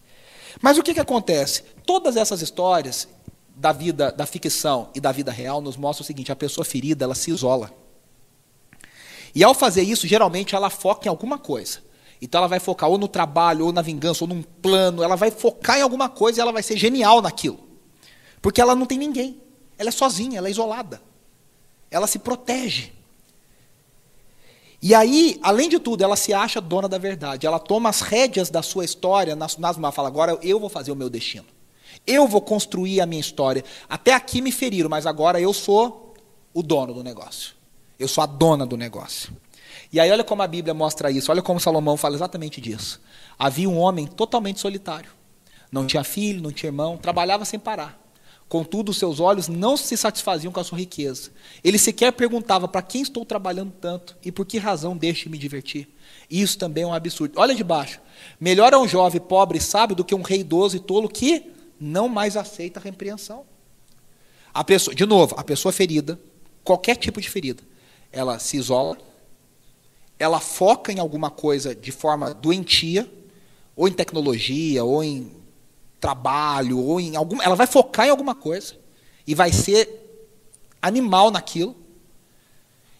[0.60, 1.62] Mas o que, que acontece?
[1.86, 3.08] Todas essas histórias
[3.60, 7.04] da vida, da ficção e da vida real nos mostram o seguinte: a pessoa ferida,
[7.04, 7.70] ela se isola.
[9.34, 11.78] E ao fazer isso, geralmente ela foca em alguma coisa.
[12.22, 15.30] Então ela vai focar ou no trabalho, ou na vingança, ou num plano, ela vai
[15.30, 17.60] focar em alguma coisa e ela vai ser genial naquilo.
[18.40, 19.40] Porque ela não tem ninguém.
[19.78, 21.00] Ela é sozinha, ela é isolada.
[21.90, 22.92] Ela se protege.
[24.82, 27.46] E aí, além de tudo, ela se acha dona da verdade.
[27.46, 29.76] Ela toma as rédeas da sua história nas, nas.
[29.94, 31.59] Fala, agora eu vou fazer o meu destino.
[32.06, 33.64] Eu vou construir a minha história.
[33.88, 36.14] Até aqui me feriram, mas agora eu sou
[36.52, 37.54] o dono do negócio.
[37.98, 39.36] Eu sou a dona do negócio.
[39.92, 41.30] E aí, olha como a Bíblia mostra isso.
[41.30, 43.00] Olha como Salomão fala exatamente disso.
[43.38, 45.10] Havia um homem totalmente solitário.
[45.70, 48.00] Não tinha filho, não tinha irmão, trabalhava sem parar.
[48.48, 51.30] Contudo, seus olhos não se satisfaziam com a sua riqueza.
[51.62, 55.88] Ele sequer perguntava para quem estou trabalhando tanto e por que razão deixe me divertir.
[56.28, 57.34] Isso também é um absurdo.
[57.36, 58.00] Olha de baixo.
[58.40, 61.52] Melhor é um jovem pobre e sábio do que um rei idoso e tolo que
[61.80, 63.46] não mais aceita a repreensão.
[64.52, 66.20] A pessoa, de novo, a pessoa ferida,
[66.62, 67.62] qualquer tipo de ferida,
[68.12, 68.98] ela se isola,
[70.18, 73.10] ela foca em alguma coisa de forma doentia,
[73.74, 75.32] ou em tecnologia, ou em
[75.98, 78.74] trabalho, ou em algum, ela vai focar em alguma coisa
[79.26, 79.88] e vai ser
[80.82, 81.74] animal naquilo.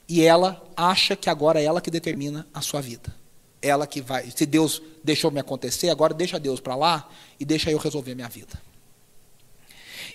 [0.09, 3.15] E ela acha que agora é ela que determina a sua vida.
[3.61, 7.71] Ela que vai, se Deus deixou me acontecer, agora deixa Deus para lá e deixa
[7.71, 8.70] eu resolver minha vida.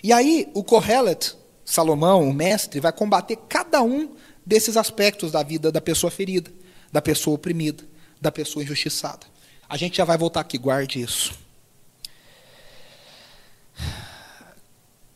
[0.04, 5.72] E aí, o Kohelet, Salomão, o mestre, vai combater cada um desses aspectos da vida
[5.72, 6.52] da pessoa ferida,
[6.92, 7.84] da pessoa oprimida,
[8.22, 9.26] da pessoa injustiçada.
[9.68, 11.34] A gente já vai voltar aqui, guarde isso.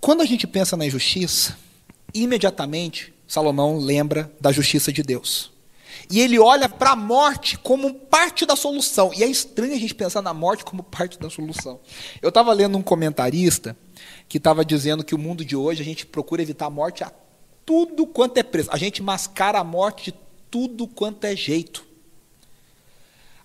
[0.02, 1.58] Quando a gente pensa na injustiça,
[2.13, 5.52] imediatamente Salomão lembra da justiça de Deus.
[6.10, 9.12] E ele olha para a morte como parte da solução.
[9.15, 11.80] E é estranho a gente pensar na morte como parte da solução.
[12.22, 13.78] Eu estava lendo um comentarista
[14.30, 17.12] que estava dizendo que o mundo de hoje a gente procura evitar a morte a
[17.65, 18.70] tudo quanto é preço.
[18.72, 20.18] A gente mascara a morte de
[20.52, 21.84] tudo quanto é jeito.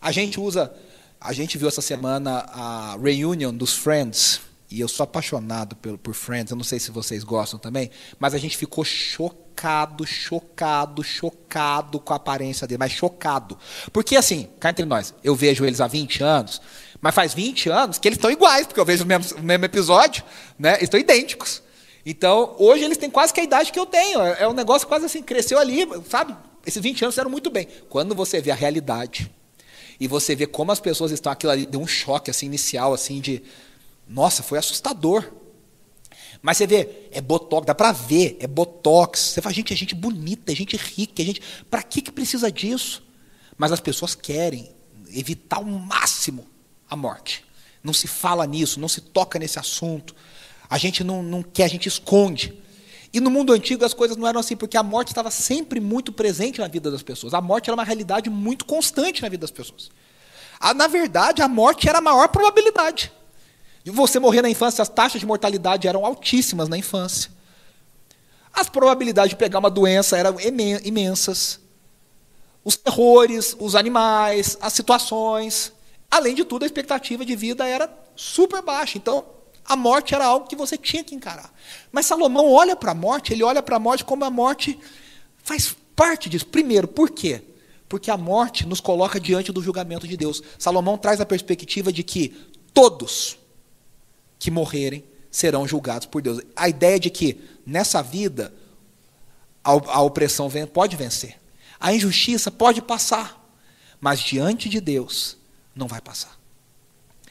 [0.01, 0.75] A gente usa,
[1.19, 6.15] a gente viu essa semana a reunion dos Friends, e eu sou apaixonado por, por
[6.15, 11.99] Friends, eu não sei se vocês gostam também, mas a gente ficou chocado, chocado, chocado
[11.99, 13.57] com a aparência dele, mas chocado.
[13.91, 16.61] Porque assim, cá entre nós, eu vejo eles há 20 anos,
[17.05, 19.63] mas faz 20 anos que eles estão iguais, porque eu vejo o mesmo, o mesmo
[19.63, 20.25] episódio,
[20.59, 20.79] né?
[20.81, 21.63] Estão idênticos.
[22.07, 24.23] Então, hoje eles têm quase que a idade que eu tenho.
[24.23, 26.35] É, é um negócio quase assim, cresceu ali, sabe?
[26.65, 27.69] Esses 20 anos eram muito bem.
[27.91, 29.31] Quando você vê a realidade
[30.01, 33.21] e você vê como as pessoas estão, aquilo ali deu um choque assim inicial, assim,
[33.21, 33.43] de.
[34.09, 35.31] Nossa, foi assustador.
[36.41, 39.21] Mas você vê, é botox, dá para ver, é botox.
[39.21, 41.43] Você fala, gente, é gente bonita, é gente rica, é gente.
[41.71, 43.07] Para que, que precisa disso?
[43.59, 44.75] Mas as pessoas querem
[45.13, 46.54] evitar ao máximo
[46.89, 47.45] a morte.
[47.83, 50.15] Não se fala nisso, não se toca nesse assunto.
[50.69, 52.59] A gente não, não quer, a gente esconde.
[53.13, 56.13] E no mundo antigo as coisas não eram assim, porque a morte estava sempre muito
[56.13, 57.35] presente na vida das pessoas.
[57.35, 59.91] A morte era uma realidade muito constante na vida das pessoas.
[60.59, 63.13] A, na verdade, a morte era a maior probabilidade.
[63.85, 67.31] De você morrer na infância, as taxas de mortalidade eram altíssimas na infância.
[68.51, 71.61] As probabilidades de pegar uma doença eram imensas.
[72.65, 75.71] Os terrores, os animais, as situações.
[76.15, 78.97] Além de tudo, a expectativa de vida era super baixa.
[78.97, 79.27] Então,
[79.65, 81.53] a morte era algo que você tinha que encarar.
[81.91, 84.79] Mas Salomão olha para a morte, ele olha para a morte como a morte
[85.39, 86.47] faz parte disso.
[86.47, 87.43] Primeiro, por quê?
[87.89, 90.41] Porque a morte nos coloca diante do julgamento de Deus.
[90.57, 92.29] Salomão traz a perspectiva de que
[92.73, 93.37] todos
[94.39, 96.41] que morrerem serão julgados por Deus.
[96.55, 98.55] A ideia de que nessa vida
[99.65, 101.41] a, opressão pode vencer,
[101.81, 103.45] a injustiça pode passar,
[104.01, 105.43] mas diante de Deus
[105.75, 106.39] não vai passar.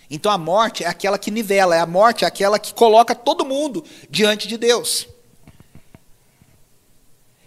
[0.10, 3.46] Então a morte é aquela que nivela, é a morte é aquela que coloca todo
[3.46, 5.08] mundo diante de Deus.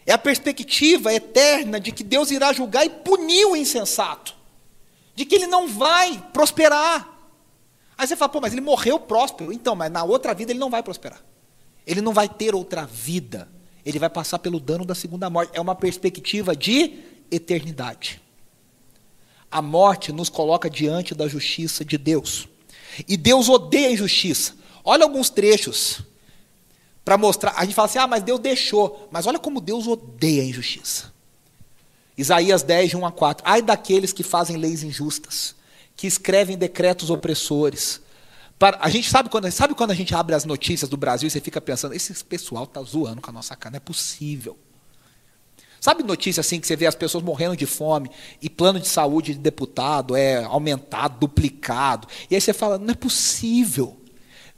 [0.04, 4.34] É a perspectiva eterna de que Deus irá julgar e punir o insensato,
[5.14, 7.16] de que ele não vai prosperar.
[7.98, 9.52] Aí você fala, pô, mas ele morreu próspero.
[9.52, 11.20] Então, mas na outra vida ele não vai prosperar.
[11.86, 13.48] Ele não vai ter outra vida.
[13.84, 15.52] Ele vai passar pelo dano da segunda morte.
[15.54, 16.98] É uma perspectiva de
[17.30, 18.20] eternidade.
[19.50, 22.48] A morte nos coloca diante da justiça de Deus.
[23.06, 24.54] E Deus odeia a injustiça.
[24.84, 26.00] Olha alguns trechos
[27.04, 27.54] para mostrar.
[27.56, 29.08] A gente fala assim: ah, mas Deus deixou.
[29.10, 31.12] Mas olha como Deus odeia a injustiça.
[32.16, 33.44] Isaías 10, de 1 a 4.
[33.46, 35.54] Ai daqueles que fazem leis injustas,
[35.94, 38.00] que escrevem decretos opressores.
[38.58, 41.30] Para, a gente sabe quando, sabe quando a gente abre as notícias do Brasil e
[41.30, 44.56] você fica pensando, esse pessoal está zoando com a nossa cara, não é possível.
[45.80, 48.10] Sabe notícia assim que você vê as pessoas morrendo de fome
[48.40, 52.08] e plano de saúde de deputado é aumentado, duplicado.
[52.30, 53.96] E aí você fala, não é possível.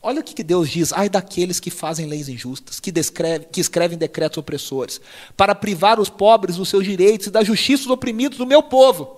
[0.01, 3.99] Olha o que Deus diz: ai daqueles que fazem leis injustas, que, descreve, que escrevem
[3.99, 5.01] decretos opressores,
[5.37, 9.17] para privar os pobres dos seus direitos e da justiça dos oprimidos do meu povo,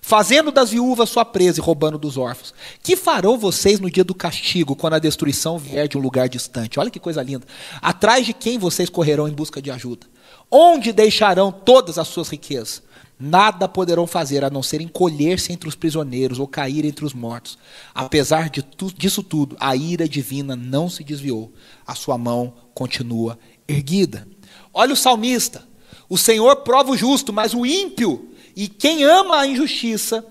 [0.00, 2.54] fazendo das viúvas sua presa e roubando dos órfãos.
[2.80, 6.78] Que farão vocês no dia do castigo, quando a destruição vier de um lugar distante?
[6.78, 7.46] Olha que coisa linda.
[7.82, 10.06] Atrás de quem vocês correrão em busca de ajuda?
[10.50, 12.82] Onde deixarão todas as suas riquezas?
[13.20, 17.58] Nada poderão fazer a não ser encolher-se entre os prisioneiros ou cair entre os mortos.
[17.92, 21.52] Apesar de tu, disso tudo, a ira divina não se desviou.
[21.84, 24.26] A sua mão continua erguida.
[24.72, 25.66] Olha o salmista.
[26.08, 30.24] O Senhor prova o justo, mas o ímpio e quem ama a injustiça,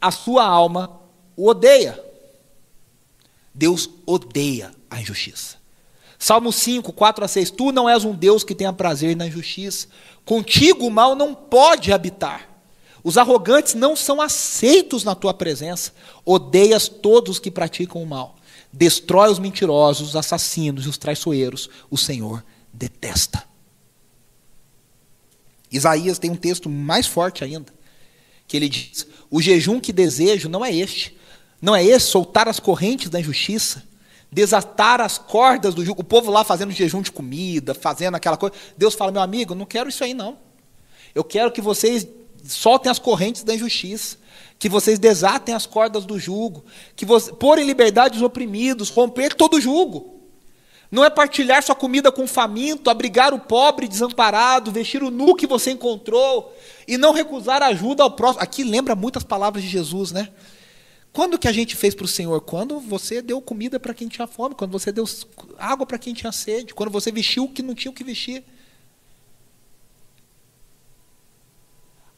[0.00, 1.00] a sua alma
[1.36, 2.02] o odeia.
[3.52, 5.55] Deus odeia a injustiça.
[6.26, 7.52] Salmo 5, 4 a 6.
[7.52, 9.86] Tu não és um Deus que tenha prazer na injustiça.
[10.24, 12.50] Contigo o mal não pode habitar.
[13.04, 15.92] Os arrogantes não são aceitos na tua presença.
[16.24, 18.34] Odeias todos os que praticam o mal.
[18.72, 21.70] Destrói os mentirosos, os assassinos e os traiçoeiros.
[21.88, 23.44] O Senhor detesta.
[25.70, 27.72] Isaías tem um texto mais forte ainda,
[28.48, 31.16] que ele diz: O jejum que desejo não é este.
[31.62, 33.84] Não é esse soltar as correntes da injustiça,
[34.30, 36.02] desatar as cordas do jugo.
[36.02, 38.54] O povo lá fazendo jejum de comida, fazendo aquela coisa.
[38.76, 40.38] Deus fala, meu amigo, não quero isso aí não.
[41.14, 42.06] Eu quero que vocês
[42.44, 44.18] soltem as correntes da injustiça,
[44.58, 49.54] que vocês desatem as cordas do jugo, que você, pôr liberdade os oprimidos, romper todo
[49.54, 50.14] o jugo.
[50.90, 55.34] Não é partilhar sua comida com o faminto, abrigar o pobre desamparado, vestir o nu
[55.34, 56.54] que você encontrou
[56.86, 58.42] e não recusar ajuda ao próximo.
[58.42, 60.28] Aqui lembra muitas palavras de Jesus, né?
[61.16, 62.38] Quando que a gente fez para o Senhor?
[62.42, 65.06] Quando você deu comida para quem tinha fome, quando você deu
[65.56, 68.44] água para quem tinha sede, quando você vestiu o que não tinha o que vestir.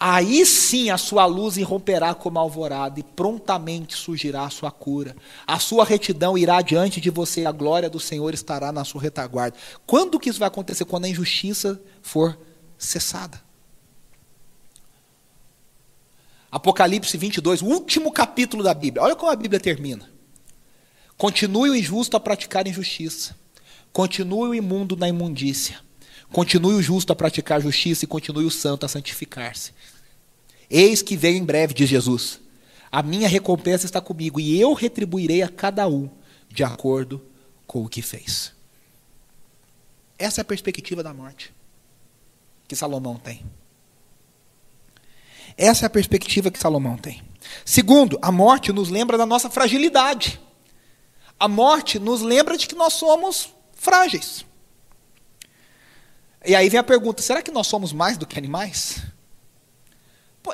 [0.00, 5.14] Aí sim a sua luz irromperá como alvorada e prontamente surgirá a sua cura.
[5.46, 9.56] A sua retidão irá diante de você, a glória do Senhor estará na sua retaguarda.
[9.86, 10.84] Quando que isso vai acontecer?
[10.84, 12.36] Quando a injustiça for
[12.76, 13.47] cessada.
[16.50, 19.02] Apocalipse 22, o último capítulo da Bíblia.
[19.02, 20.10] Olha como a Bíblia termina.
[21.16, 23.36] Continue o injusto a praticar injustiça.
[23.92, 25.80] Continue o imundo na imundícia.
[26.32, 29.72] Continue o justo a praticar justiça e continue o santo a santificar-se.
[30.70, 32.40] Eis que venho em breve, diz Jesus.
[32.90, 36.08] A minha recompensa está comigo e eu retribuirei a cada um
[36.48, 37.22] de acordo
[37.66, 38.52] com o que fez.
[40.18, 41.52] Essa é a perspectiva da morte
[42.66, 43.44] que Salomão tem.
[45.58, 47.20] Essa é a perspectiva que Salomão tem.
[47.64, 50.40] Segundo, a morte nos lembra da nossa fragilidade.
[51.38, 54.46] A morte nos lembra de que nós somos frágeis.
[56.46, 59.02] E aí vem a pergunta: será que nós somos mais do que animais?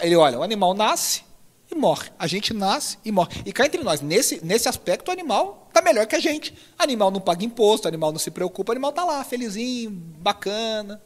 [0.01, 1.23] Ele olha, o animal nasce
[1.71, 2.11] e morre.
[2.19, 3.43] A gente nasce e morre.
[3.45, 6.57] E cá entre nós, nesse, nesse aspecto, o animal está melhor que a gente.
[6.79, 11.01] Animal não paga imposto, animal não se preocupa, animal está lá, felizinho, bacana,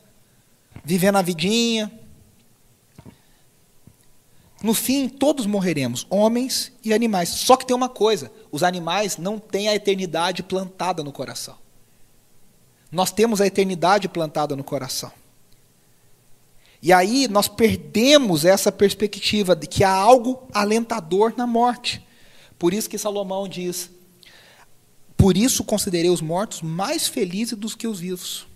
[0.85, 1.93] vivendo a vidinha.
[4.63, 7.29] No fim, todos morreremos, homens e animais.
[7.29, 11.57] Só que tem uma coisa: os animais não têm a eternidade plantada no coração.
[12.91, 15.13] Nós temos a eternidade plantada no coração.
[16.83, 22.05] E aí nós perdemos essa perspectiva de que há algo alentador na morte.
[22.59, 23.91] Por isso que Salomão diz:
[25.17, 28.47] Por isso considerei os mortos mais felizes do que os vivos.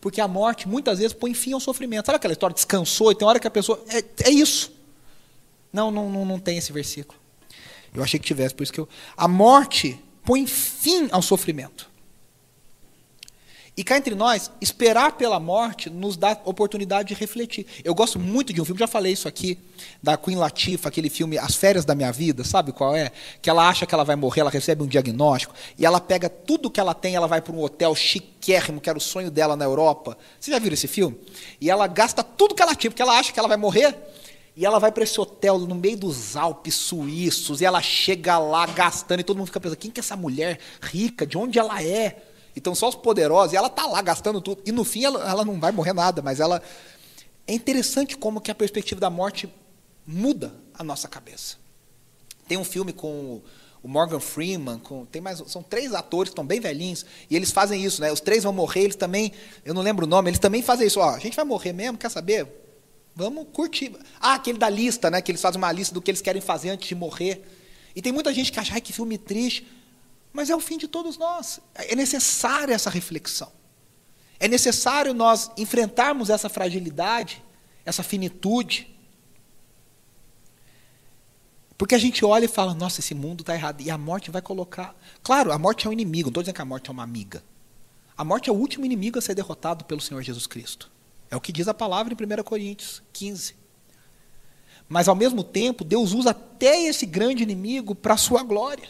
[0.00, 2.06] Porque a morte muitas vezes põe fim ao sofrimento.
[2.06, 2.54] Sabe aquela história?
[2.54, 3.82] Descansou e tem hora que a pessoa.
[3.88, 4.75] É, é isso.
[5.72, 7.18] Não, não, não, não tem esse versículo.
[7.94, 8.88] Eu achei que tivesse, por isso que eu.
[9.16, 11.88] A morte põe fim ao sofrimento.
[13.78, 17.66] E cá entre nós, esperar pela morte nos dá oportunidade de refletir.
[17.84, 19.58] Eu gosto muito de um filme, já falei isso aqui,
[20.02, 23.12] da Queen Latifah, aquele filme As Férias da Minha Vida, sabe qual é?
[23.42, 26.70] Que ela acha que ela vai morrer, ela recebe um diagnóstico, e ela pega tudo
[26.70, 29.66] que ela tem, ela vai para um hotel chiquérrimo, que era o sonho dela na
[29.66, 30.16] Europa.
[30.40, 31.14] Você já viu esse filme?
[31.60, 33.94] E ela gasta tudo que ela tinha, porque ela acha que ela vai morrer,
[34.56, 38.64] e ela vai para esse hotel no meio dos Alpes suíços, e ela chega lá
[38.64, 41.26] gastando, e todo mundo fica pensando: quem que é essa mulher rica?
[41.26, 42.22] De onde ela é?
[42.56, 44.62] Então só os poderosos, e ela está lá gastando tudo.
[44.64, 46.62] E no fim ela, ela não vai morrer nada, mas ela.
[47.46, 49.48] É interessante como que a perspectiva da morte
[50.06, 51.58] muda a nossa cabeça.
[52.48, 53.42] Tem um filme com
[53.82, 57.52] o Morgan Freeman, com, tem mais, são três atores que estão bem velhinhos, e eles
[57.52, 58.10] fazem isso, né?
[58.10, 59.32] Os três vão morrer, eles também,
[59.64, 60.98] eu não lembro o nome, eles também fazem isso.
[60.98, 62.65] Ó, a gente vai morrer mesmo, quer saber?
[63.16, 63.96] Vamos curtir.
[64.20, 65.22] Ah, aquele da lista, né?
[65.22, 67.42] Que eles fazem uma lista do que eles querem fazer antes de morrer.
[67.96, 69.66] E tem muita gente que acha, ai, que filme triste.
[70.34, 71.58] Mas é o fim de todos nós.
[71.74, 73.50] É necessária essa reflexão.
[74.38, 77.42] É necessário nós enfrentarmos essa fragilidade,
[77.86, 78.94] essa finitude.
[81.78, 83.80] Porque a gente olha e fala, nossa, esse mundo está errado.
[83.80, 84.94] E a morte vai colocar.
[85.22, 87.42] Claro, a morte é um inimigo, não estou dizendo que a morte é uma amiga.
[88.14, 90.90] A morte é o último inimigo a ser derrotado pelo Senhor Jesus Cristo.
[91.30, 93.54] É o que diz a palavra em 1 Coríntios 15.
[94.88, 98.88] Mas, ao mesmo tempo, Deus usa até esse grande inimigo para a sua glória.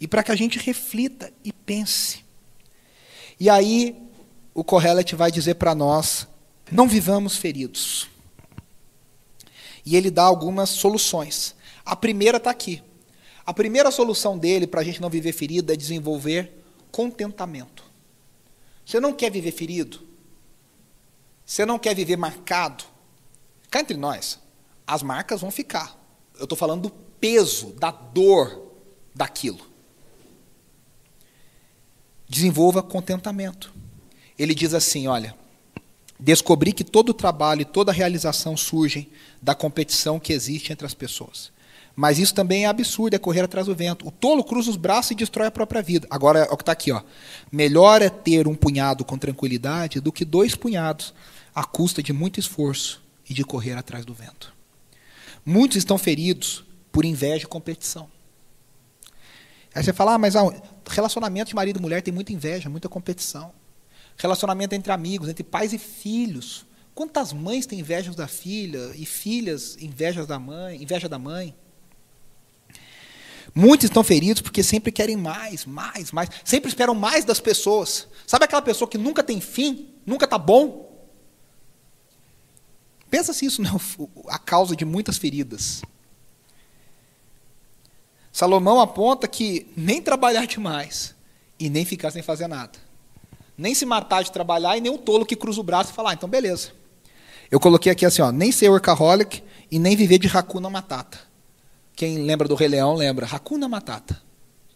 [0.00, 2.24] E para que a gente reflita e pense.
[3.38, 3.96] E aí,
[4.54, 6.26] o Correlet vai dizer para nós:
[6.70, 8.08] não vivamos feridos.
[9.84, 11.54] E ele dá algumas soluções.
[11.84, 12.82] A primeira está aqui.
[13.44, 17.84] A primeira solução dele para a gente não viver ferido é desenvolver contentamento.
[18.86, 20.11] Você não quer viver ferido?
[21.52, 22.82] Você não quer viver marcado?
[23.70, 24.38] Cá entre nós,
[24.86, 25.94] as marcas vão ficar.
[26.38, 28.72] Eu estou falando do peso, da dor
[29.14, 29.60] daquilo.
[32.26, 33.70] Desenvolva contentamento.
[34.38, 35.36] Ele diz assim: olha,
[36.18, 39.10] descobri que todo trabalho e toda realização surgem
[39.42, 41.52] da competição que existe entre as pessoas.
[41.94, 44.08] Mas isso também é absurdo, é correr atrás do vento.
[44.08, 46.06] O tolo cruza os braços e destrói a própria vida.
[46.08, 46.90] Agora é o que está aqui.
[46.90, 47.02] Ó.
[47.52, 51.12] Melhor é ter um punhado com tranquilidade do que dois punhados
[51.54, 54.54] à custa de muito esforço e de correr atrás do vento.
[55.44, 58.08] Muitos estão feridos por inveja e competição.
[59.74, 60.34] Aí você fala, ah, mas
[60.86, 63.52] relacionamento de marido e mulher tem muita inveja, muita competição.
[64.16, 66.66] Relacionamento entre amigos, entre pais e filhos.
[66.94, 71.54] Quantas mães têm inveja da filha e filhas invejas da mãe, inveja da mãe?
[73.54, 76.28] Muitos estão feridos porque sempre querem mais, mais, mais.
[76.44, 78.06] Sempre esperam mais das pessoas.
[78.26, 80.91] Sabe aquela pessoa que nunca tem fim, nunca está bom?
[83.12, 83.78] Pensa se isso não é
[84.28, 85.82] a causa de muitas feridas.
[88.32, 91.14] Salomão aponta que nem trabalhar demais
[91.60, 92.78] e nem ficar sem fazer nada.
[93.54, 96.12] Nem se matar de trabalhar e nem o tolo que cruza o braço e fala,
[96.12, 96.70] ah, então beleza.
[97.50, 101.20] Eu coloquei aqui assim, ó, nem ser workaholic e nem viver de Hakuna Matata.
[101.94, 103.26] Quem lembra do Rei Leão lembra.
[103.26, 104.22] Hakuna Matata.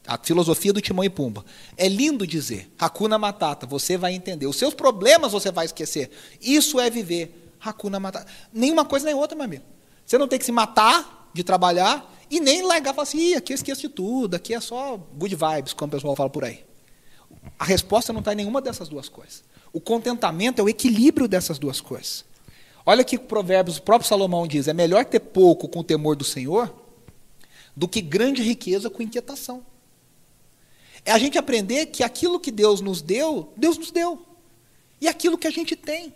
[0.07, 1.43] A filosofia do Timão e Pumba.
[1.75, 2.71] É lindo dizer.
[2.79, 3.67] Hakuna Matata.
[3.67, 4.47] Você vai entender.
[4.47, 6.11] Os seus problemas você vai esquecer.
[6.39, 7.46] Isso é viver.
[7.61, 8.27] Hakuna Matata.
[8.53, 9.65] Nenhuma coisa nem outra, meu amigo.
[10.05, 13.53] Você não tem que se matar de trabalhar e nem largar e falar assim, aqui
[13.53, 16.65] eu esqueço de tudo, aqui é só good vibes, como o pessoal fala por aí.
[17.59, 19.45] A resposta não está em nenhuma dessas duas coisas.
[19.73, 22.25] O contentamento é o equilíbrio dessas duas coisas.
[22.85, 26.25] Olha que Provérbios, o próprio Salomão diz: é melhor ter pouco com o temor do
[26.25, 26.73] Senhor
[27.77, 29.65] do que grande riqueza com inquietação.
[31.05, 34.25] É a gente aprender que aquilo que Deus nos deu, Deus nos deu.
[35.01, 36.13] E aquilo que a gente tem.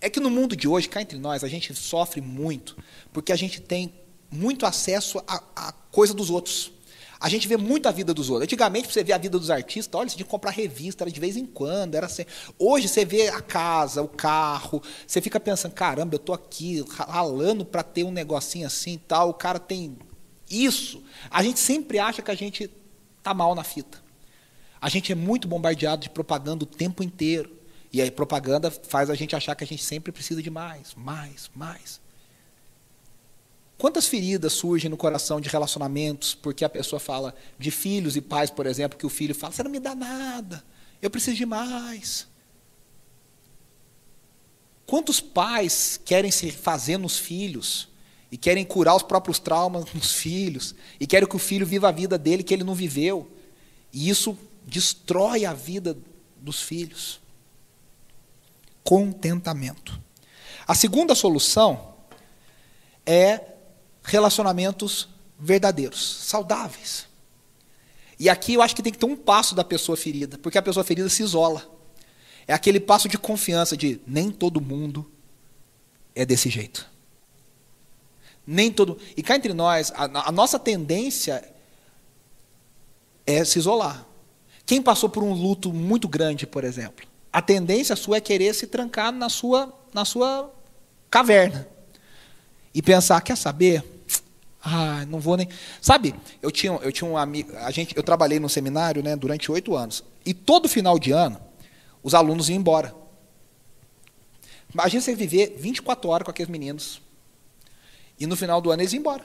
[0.00, 2.76] É que no mundo de hoje, cá entre nós, a gente sofre muito,
[3.12, 3.92] porque a gente tem
[4.30, 6.70] muito acesso à, coisa dos outros.
[7.20, 8.44] A gente vê muito a vida dos outros.
[8.44, 11.18] Antigamente, você vê a vida dos artistas, olha, você tinha que comprar revista, era de
[11.18, 12.24] vez em quando, era assim.
[12.56, 17.64] Hoje você vê a casa, o carro, você fica pensando, caramba, eu estou aqui ralando
[17.64, 19.96] para ter um negocinho assim e tal, o cara tem
[20.48, 22.70] isso, a gente sempre acha que a gente
[23.18, 23.98] está mal na fita.
[24.80, 27.57] A gente é muito bombardeado de propaganda o tempo inteiro.
[27.92, 31.50] E a propaganda faz a gente achar que a gente sempre precisa de mais, mais,
[31.54, 32.00] mais.
[33.78, 38.50] Quantas feridas surgem no coração de relacionamentos porque a pessoa fala de filhos e pais,
[38.50, 40.64] por exemplo, que o filho fala: você não me dá nada,
[41.00, 42.26] eu preciso de mais.
[44.84, 47.88] Quantos pais querem se fazer nos filhos
[48.32, 51.92] e querem curar os próprios traumas nos filhos, e querem que o filho viva a
[51.92, 53.30] vida dele que ele não viveu.
[53.92, 54.36] E isso
[54.66, 55.96] destrói a vida
[56.40, 57.20] dos filhos.
[58.88, 60.00] Contentamento.
[60.66, 61.92] A segunda solução
[63.04, 63.38] é
[64.02, 67.06] relacionamentos verdadeiros, saudáveis.
[68.18, 70.62] E aqui eu acho que tem que ter um passo da pessoa ferida, porque a
[70.62, 71.70] pessoa ferida se isola.
[72.46, 75.12] É aquele passo de confiança de nem todo mundo
[76.14, 76.90] é desse jeito.
[78.46, 78.98] Nem todo.
[79.14, 81.46] E cá entre nós, a, a nossa tendência
[83.26, 84.06] é se isolar.
[84.64, 88.66] Quem passou por um luto muito grande, por exemplo, a tendência sua é querer se
[88.66, 90.52] trancar na sua, na sua
[91.10, 91.68] caverna
[92.74, 93.82] e pensar, quer saber?
[94.62, 95.48] Ah, não vou nem.
[95.80, 97.56] Sabe, eu tinha, eu tinha um amigo.
[97.58, 100.04] A gente, eu trabalhei no seminário né, durante oito anos.
[100.26, 101.40] E todo final de ano,
[102.02, 102.94] os alunos iam embora.
[104.72, 107.00] Imagina você viver 24 horas com aqueles meninos.
[108.18, 109.24] E no final do ano eles iam embora.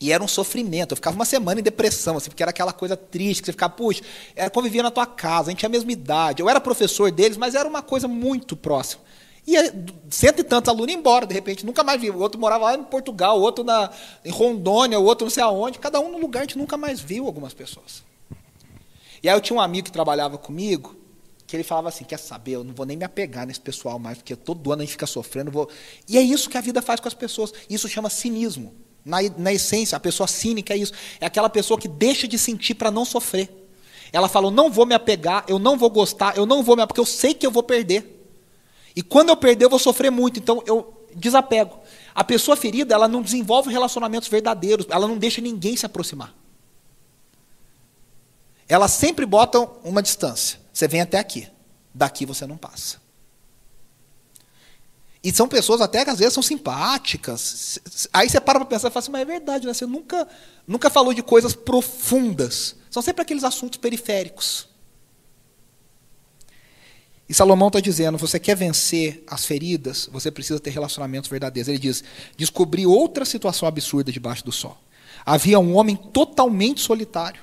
[0.00, 0.92] E era um sofrimento.
[0.92, 3.72] Eu ficava uma semana em depressão, assim, porque era aquela coisa triste, que você ficava,
[3.72, 4.02] puxa,
[4.36, 6.40] era, convivia na tua casa, a gente tinha a mesma idade.
[6.40, 9.02] Eu era professor deles, mas era uma coisa muito próxima.
[9.44, 9.74] Ia
[10.10, 12.14] cento e tantos alunos embora, de repente, nunca mais viu.
[12.14, 13.90] O outro morava lá em Portugal, outro na,
[14.24, 15.78] em Rondônia, o outro não sei aonde.
[15.78, 18.04] Cada um no lugar, a gente nunca mais viu algumas pessoas.
[19.22, 20.94] E aí eu tinha um amigo que trabalhava comigo,
[21.46, 24.18] que ele falava assim, quer saber, eu não vou nem me apegar nesse pessoal mais,
[24.18, 25.50] porque todo ano a gente fica sofrendo.
[25.50, 25.68] Vou...
[26.06, 27.52] E é isso que a vida faz com as pessoas.
[27.68, 28.74] Isso chama cinismo.
[29.08, 30.92] Na, na essência, a pessoa cínica é isso.
[31.18, 33.48] É aquela pessoa que deixa de sentir para não sofrer.
[34.12, 36.86] Ela fala, eu não vou me apegar, eu não vou gostar, eu não vou me
[36.86, 38.14] porque eu sei que eu vou perder.
[38.94, 41.78] E quando eu perder, eu vou sofrer muito, então eu desapego.
[42.14, 46.34] A pessoa ferida, ela não desenvolve relacionamentos verdadeiros, ela não deixa ninguém se aproximar.
[48.68, 50.60] Elas sempre botam uma distância.
[50.72, 51.48] Você vem até aqui,
[51.94, 53.00] daqui você não passa.
[55.22, 57.78] E são pessoas até que às vezes são simpáticas.
[58.12, 59.74] Aí você para para pensar e fala assim, mas é verdade, né?
[59.74, 60.28] você nunca,
[60.66, 62.76] nunca falou de coisas profundas.
[62.90, 64.68] São sempre aqueles assuntos periféricos.
[67.28, 71.68] E Salomão está dizendo: você quer vencer as feridas, você precisa ter relacionamentos verdadeiros.
[71.68, 72.02] Ele diz:
[72.36, 74.78] descobri outra situação absurda debaixo do sol.
[75.26, 77.42] Havia um homem totalmente solitário.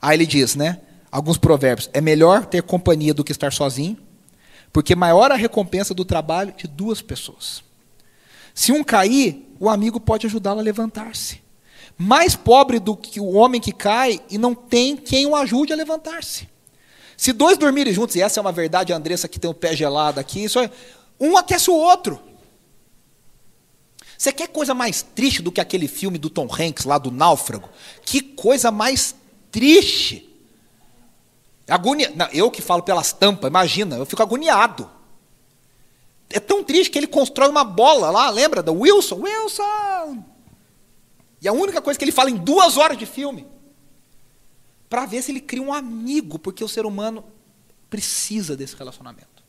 [0.00, 0.80] Aí ele diz, né?
[1.10, 3.98] Alguns provérbios: é melhor ter companhia do que estar sozinho,
[4.72, 7.62] porque maior a recompensa do trabalho de duas pessoas.
[8.54, 11.40] Se um cair, o amigo pode ajudá-lo a levantar-se.
[11.96, 15.76] Mais pobre do que o homem que cai e não tem quem o ajude a
[15.76, 16.48] levantar-se.
[17.16, 19.76] Se dois dormirem juntos, e essa é uma verdade, a Andressa que tem o pé
[19.76, 20.70] gelado aqui, isso é,
[21.20, 22.18] um aquece o outro.
[24.16, 27.68] Você quer coisa mais triste do que aquele filme do Tom Hanks, lá do Náufrago?
[28.04, 29.14] Que coisa mais
[29.50, 30.31] triste.
[31.74, 32.12] Agonia...
[32.14, 34.90] Não, eu que falo pelas tampas, imagina, eu fico agoniado.
[36.30, 39.20] É tão triste que ele constrói uma bola lá, lembra da Wilson?
[39.20, 40.24] Wilson!
[41.40, 43.46] E a única coisa que ele fala em duas horas de filme
[44.88, 47.24] para ver se ele cria um amigo, porque o ser humano
[47.88, 49.42] precisa desse relacionamento.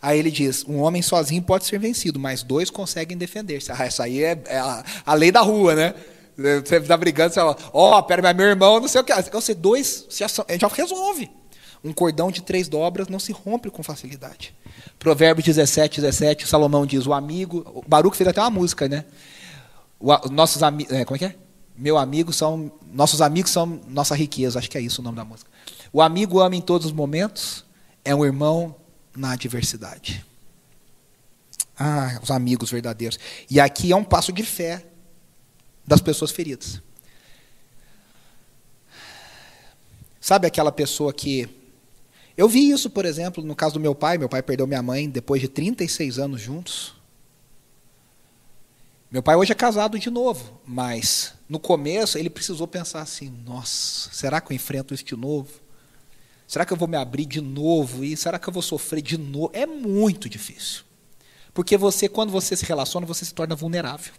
[0.00, 3.72] Aí ele diz: um homem sozinho pode ser vencido, mas dois conseguem defender-se.
[3.72, 5.94] Ah, essa aí é, é a, a, lei da rua, né?
[6.36, 9.12] Você está brigando, você fala, ó, oh, pera, mas meu irmão, não sei o que.
[9.30, 11.30] Você dois, já, já resolve.
[11.84, 14.54] Um cordão de três dobras não se rompe com facilidade.
[14.98, 17.62] Provérbios 17, 17, Salomão diz: o amigo.
[17.74, 19.04] O Baruch fez até uma música, né?
[20.00, 20.92] O, nossos amigos.
[20.92, 21.36] É, como é que é?
[21.76, 25.24] Meu amigo são nossos amigos são nossa riqueza, acho que é isso o nome da
[25.24, 25.50] música.
[25.92, 27.64] O amigo ama em todos os momentos,
[28.04, 28.74] é um irmão
[29.14, 30.24] na adversidade.
[31.78, 33.18] Ah, os amigos verdadeiros.
[33.50, 34.86] E aqui é um passo de fé
[35.86, 36.80] das pessoas feridas.
[40.20, 41.48] Sabe aquela pessoa que.
[42.36, 44.16] Eu vi isso, por exemplo, no caso do meu pai.
[44.16, 46.94] Meu pai perdeu minha mãe depois de 36 anos juntos.
[49.10, 54.10] Meu pai hoje é casado de novo, mas no começo ele precisou pensar assim: nossa,
[54.12, 55.60] será que eu enfrento isso de novo?
[56.48, 58.02] Será que eu vou me abrir de novo?
[58.02, 59.50] E será que eu vou sofrer de novo?
[59.52, 60.84] É muito difícil.
[61.52, 64.12] Porque você, quando você se relaciona, você se torna vulnerável.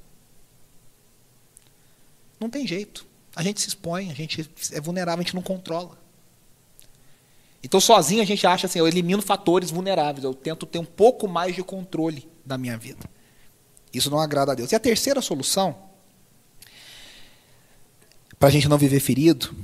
[2.39, 3.05] Não tem jeito.
[3.35, 5.97] A gente se expõe, a gente é vulnerável, a gente não controla.
[7.61, 11.27] Então, sozinho a gente acha assim, eu elimino fatores vulneráveis, eu tento ter um pouco
[11.27, 13.09] mais de controle da minha vida.
[13.91, 14.71] Isso não agrada a Deus.
[14.71, 15.75] E a terceira solução,
[18.37, 19.55] para a gente não viver ferido,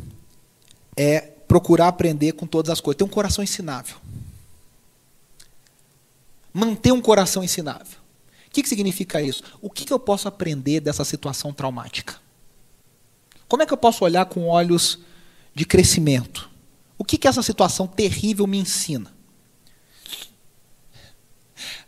[0.97, 2.97] é procurar aprender com todas as coisas.
[2.97, 3.97] Ter um coração ensinável.
[6.53, 7.99] Manter um coração ensinável.
[8.47, 9.43] O que, que significa isso?
[9.61, 12.19] O que, que eu posso aprender dessa situação traumática?
[13.52, 14.99] Como é que eu posso olhar com olhos
[15.54, 16.49] de crescimento?
[16.97, 19.14] O que, que essa situação terrível me ensina?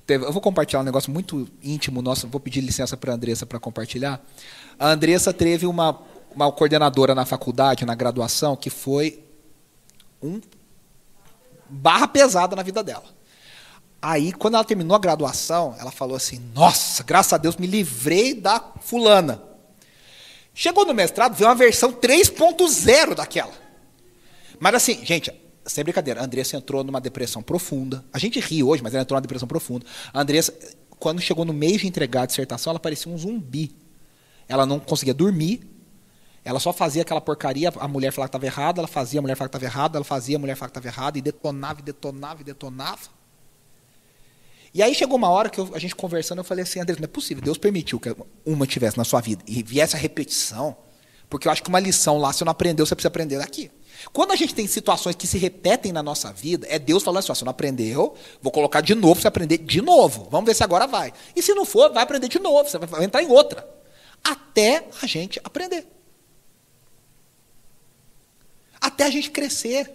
[0.06, 3.62] eu vou compartilhar um negócio muito íntimo nosso, vou pedir licença para a Andressa para
[3.62, 4.22] compartilhar.
[4.78, 5.98] A Andressa teve uma,
[6.36, 9.24] uma coordenadora na faculdade, na graduação, que foi
[10.22, 10.42] um
[11.70, 13.06] barra pesada na vida dela.
[14.02, 18.34] Aí, quando ela terminou a graduação, ela falou assim: Nossa, graças a Deus me livrei
[18.34, 19.53] da fulana.
[20.54, 23.54] Chegou no mestrado, veio uma versão 3.0 daquela.
[24.60, 25.32] Mas assim, gente,
[25.66, 28.04] sem brincadeira, a Andressa entrou numa depressão profunda.
[28.14, 29.86] A gente ri hoje, mas ela entrou numa depressão profunda.
[30.14, 30.54] A Andressa,
[31.00, 33.76] quando chegou no mês de entregar a dissertação, ela parecia um zumbi.
[34.48, 35.68] Ela não conseguia dormir.
[36.46, 39.36] Ela só fazia aquela porcaria, a mulher falava que estava errada, ela fazia, a mulher
[39.36, 41.84] falava que estava errada, ela fazia, a mulher falava que estava errada, e detonava, e
[41.84, 43.10] detonava, e detonava.
[44.74, 47.06] E aí chegou uma hora que eu, a gente conversando, eu falei assim, Andressa, não
[47.06, 50.76] é possível, Deus permitiu que uma tivesse na sua vida e viesse a repetição,
[51.30, 53.70] porque eu acho que uma lição lá, se não aprendeu, você precisa aprender daqui.
[54.12, 57.34] Quando a gente tem situações que se repetem na nossa vida, é Deus falando assim:
[57.34, 60.28] você não aprendeu, vou colocar de novo, você aprender de novo.
[60.30, 61.14] Vamos ver se agora vai.
[61.36, 63.68] E se não for, vai aprender de novo, você vai entrar em outra.
[64.24, 65.88] Até a gente aprender.
[68.82, 69.92] Até a gente crescer.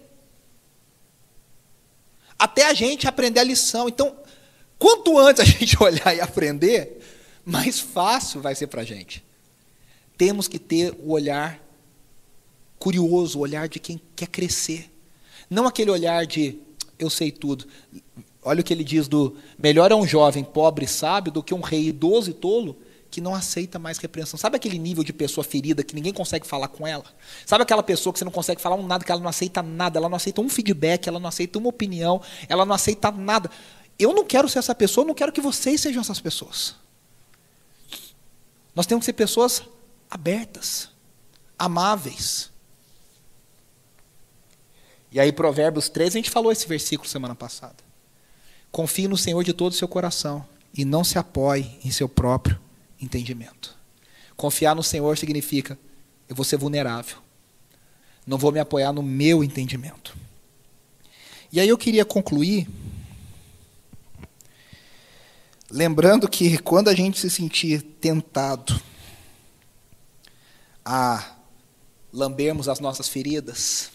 [2.37, 3.87] Até a gente aprender a lição.
[3.87, 4.15] Então,
[4.79, 6.99] Quanto antes a gente olhar e aprender,
[7.45, 9.23] mais fácil vai ser para a gente.
[10.17, 11.61] Temos que ter o olhar
[12.79, 14.89] curioso, o olhar de quem quer crescer.
[15.49, 16.57] Não aquele olhar de
[16.97, 17.67] eu sei tudo.
[18.41, 21.53] Olha o que ele diz do melhor é um jovem pobre e sábio do que
[21.53, 22.77] um rei idoso e tolo
[23.09, 24.37] que não aceita mais repreensão.
[24.37, 27.05] Sabe aquele nível de pessoa ferida que ninguém consegue falar com ela?
[27.45, 29.97] Sabe aquela pessoa que você não consegue falar um nada, que ela não aceita nada,
[29.97, 33.49] ela não aceita um feedback, ela não aceita uma opinião, ela não aceita nada.
[33.99, 36.75] Eu não quero ser essa pessoa, não quero que vocês sejam essas pessoas.
[38.73, 39.61] Nós temos que ser pessoas
[40.09, 40.89] abertas,
[41.57, 42.49] amáveis.
[45.11, 47.75] E aí, Provérbios 13, a gente falou esse versículo semana passada.
[48.71, 52.57] Confie no Senhor de todo o seu coração e não se apoie em seu próprio
[53.01, 53.75] entendimento.
[54.37, 55.77] Confiar no Senhor significa
[56.29, 57.17] eu vou ser vulnerável.
[58.25, 60.15] Não vou me apoiar no meu entendimento.
[61.51, 62.69] E aí eu queria concluir
[65.69, 68.79] lembrando que quando a gente se sentir tentado
[70.83, 71.35] a
[72.11, 73.91] lambermos as nossas feridas,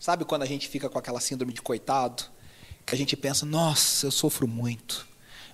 [0.00, 2.24] sabe quando a gente fica com aquela síndrome de coitado,
[2.86, 5.06] que a gente pensa, nossa, eu sofro muito.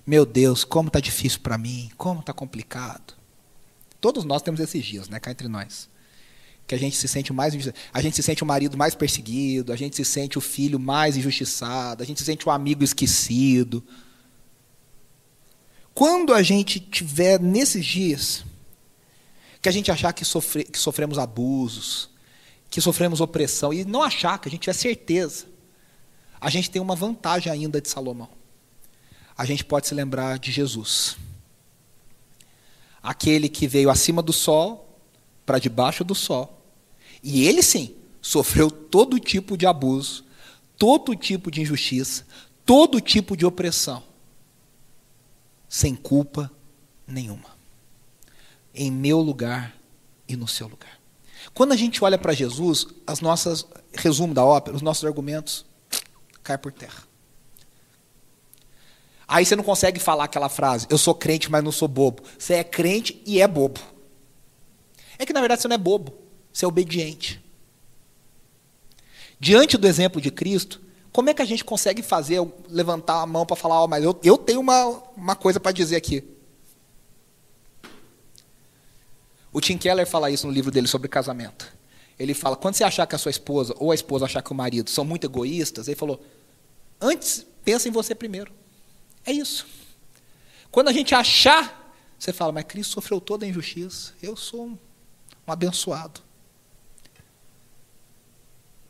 [0.07, 3.13] Meu Deus, como está difícil para mim, como está complicado.
[4.01, 5.89] Todos nós temos esses dias, né, cá entre nós.
[6.65, 7.53] Que a gente se sente mais
[7.93, 11.17] a gente se sente o marido mais perseguido, a gente se sente o filho mais
[11.17, 13.83] injustiçado, a gente se sente o amigo esquecido.
[15.99, 18.45] Quando a gente tiver nesses dias
[19.61, 22.09] que a gente achar que, sofre, que sofremos abusos,
[22.69, 25.45] que sofremos opressão e não achar que a gente tiver certeza,
[26.39, 28.39] a gente tem uma vantagem ainda de Salomão
[29.39, 31.15] a gente pode se lembrar de Jesus.
[33.01, 34.99] Aquele que veio acima do sol
[35.45, 36.61] para debaixo do sol.
[37.23, 40.25] E ele sim sofreu todo tipo de abuso,
[40.77, 42.27] todo tipo de injustiça,
[42.65, 44.03] todo tipo de opressão,
[45.69, 46.51] sem culpa
[47.07, 47.57] nenhuma.
[48.73, 49.75] Em meu lugar
[50.27, 50.99] e no seu lugar.
[51.53, 55.65] Quando a gente olha para Jesus, as nossas resumo da ópera, os nossos argumentos
[56.43, 57.03] caem por terra.
[59.27, 62.23] Aí você não consegue falar aquela frase, eu sou crente, mas não sou bobo.
[62.37, 63.79] Você é crente e é bobo.
[65.19, 66.13] É que na verdade você não é bobo,
[66.51, 67.43] você é obediente.
[69.39, 70.81] Diante do exemplo de Cristo,
[71.11, 74.17] como é que a gente consegue fazer, levantar a mão para falar, oh, mas eu,
[74.23, 74.85] eu tenho uma,
[75.15, 76.23] uma coisa para dizer aqui.
[79.51, 81.73] O Tim Keller fala isso no livro dele sobre casamento.
[82.17, 84.55] Ele fala, quando você achar que a sua esposa ou a esposa achar que o
[84.55, 86.23] marido são muito egoístas, ele falou,
[87.01, 88.51] antes pensa em você primeiro.
[89.25, 89.65] É isso.
[90.69, 94.13] Quando a gente achar, você fala, mas Cristo sofreu toda a injustiça.
[94.21, 94.77] Eu sou um,
[95.47, 96.21] um abençoado.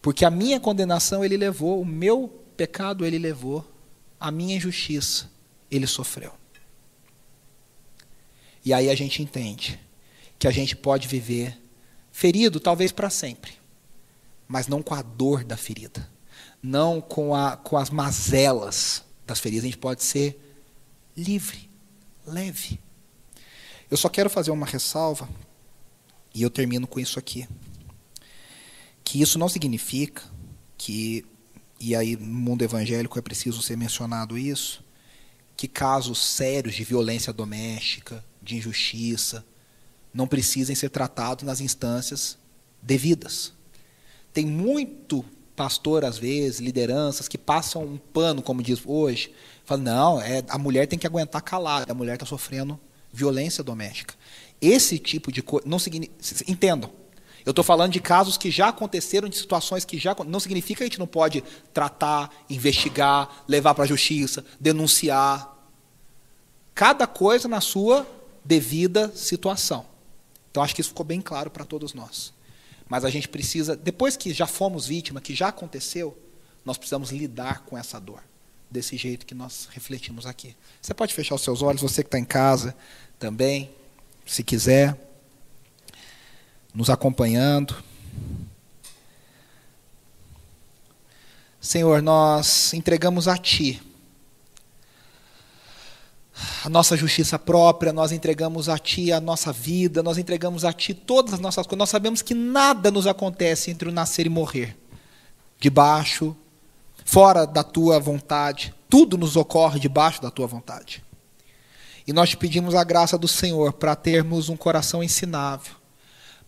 [0.02, 3.70] Porque a minha condenação ele levou, o meu pecado ele levou,
[4.20, 5.30] a minha injustiça
[5.70, 6.34] ele sofreu.
[8.64, 9.80] E aí a gente entende
[10.38, 11.58] que a gente pode viver
[12.12, 13.54] ferido, talvez para sempre,
[14.48, 16.10] mas não com a dor da ferida,
[16.62, 20.40] não com, a, com as mazelas das feridas, a gente pode ser
[21.16, 21.70] livre,
[22.26, 22.80] leve.
[23.90, 25.30] Eu só quero fazer uma ressalva,
[26.34, 27.48] e eu termino com isso aqui.
[29.10, 30.22] Que isso não significa
[30.78, 31.26] que,
[31.80, 34.84] e aí no mundo evangélico é preciso ser mencionado isso,
[35.58, 39.44] que casos sérios de violência doméstica, de injustiça,
[40.14, 42.38] não precisem ser tratados nas instâncias
[42.84, 43.52] devidas.
[44.32, 49.34] Tem muito pastor, às vezes, lideranças, que passam um pano, como diz hoje,
[49.66, 52.80] falam, não, é, a mulher tem que aguentar calada, a mulher está sofrendo
[53.12, 54.14] violência doméstica.
[54.62, 56.16] Esse tipo de coisa, não significa,
[56.48, 56.92] entendam,
[57.50, 60.84] eu estou falando de casos que já aconteceram, de situações que já não significa que
[60.84, 61.44] a gente não pode
[61.74, 65.58] tratar, investigar, levar para a justiça, denunciar.
[66.76, 68.08] Cada coisa na sua
[68.46, 69.84] devida situação.
[70.52, 72.32] Então acho que isso ficou bem claro para todos nós.
[72.88, 76.16] Mas a gente precisa, depois que já fomos vítima, que já aconteceu,
[76.64, 78.22] nós precisamos lidar com essa dor.
[78.70, 80.56] Desse jeito que nós refletimos aqui.
[80.80, 82.76] Você pode fechar os seus olhos, você que está em casa
[83.18, 83.72] também,
[84.24, 85.09] se quiser,
[86.74, 87.76] nos acompanhando.
[91.60, 93.82] Senhor, nós entregamos a Ti
[96.64, 100.94] a nossa justiça própria, nós entregamos a Ti a nossa vida, nós entregamos a Ti
[100.94, 101.80] todas as nossas coisas.
[101.80, 104.78] Nós sabemos que nada nos acontece entre o nascer e morrer.
[105.60, 106.36] Debaixo,
[107.06, 108.74] fora da Tua vontade.
[108.90, 111.04] Tudo nos ocorre debaixo da Tua vontade.
[112.08, 115.74] E nós te pedimos a graça do Senhor para termos um coração ensinável,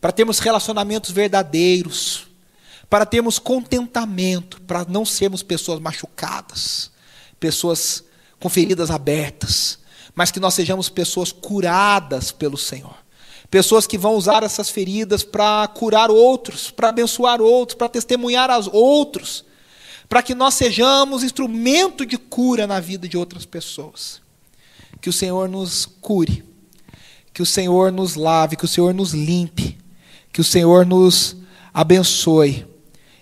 [0.01, 2.27] para termos relacionamentos verdadeiros,
[2.89, 6.91] para termos contentamento, para não sermos pessoas machucadas,
[7.39, 8.03] pessoas
[8.39, 9.79] com feridas abertas,
[10.15, 12.95] mas que nós sejamos pessoas curadas pelo Senhor.
[13.49, 18.67] Pessoas que vão usar essas feridas para curar outros, para abençoar outros, para testemunhar aos
[18.67, 19.45] outros,
[20.09, 24.21] para que nós sejamos instrumento de cura na vida de outras pessoas.
[24.99, 26.43] Que o Senhor nos cure,
[27.33, 29.80] que o Senhor nos lave, que o Senhor nos limpe,
[30.31, 31.37] que o Senhor nos
[31.73, 32.65] abençoe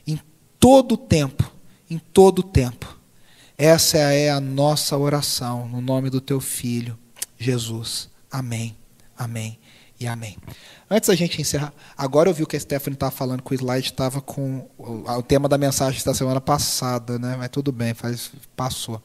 [0.05, 0.19] em
[0.59, 1.51] todo o tempo,
[1.89, 2.97] em todo o tempo.
[3.57, 6.97] Essa é a nossa oração, no nome do teu filho,
[7.37, 8.09] Jesus.
[8.31, 8.75] Amém,
[9.17, 9.59] amém
[9.99, 10.37] e amém.
[10.89, 13.87] Antes da gente encerrar, agora eu vi que a Stephanie estava falando que o slide
[13.87, 17.35] estava com o, o, tema da mensagem da semana passada, né?
[17.37, 19.01] Mas tudo bem, faz, passou.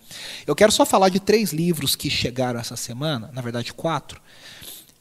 [0.46, 4.20] Eu quero só falar de três livros que chegaram essa semana, na verdade quatro,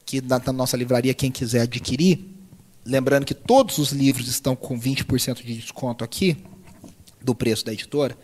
[0.04, 2.33] que na, na nossa livraria, quem quiser adquirir,
[2.84, 6.36] lembrando que todos os livros estão com 20% de desconto aqui,
[7.22, 8.16] do preço da editora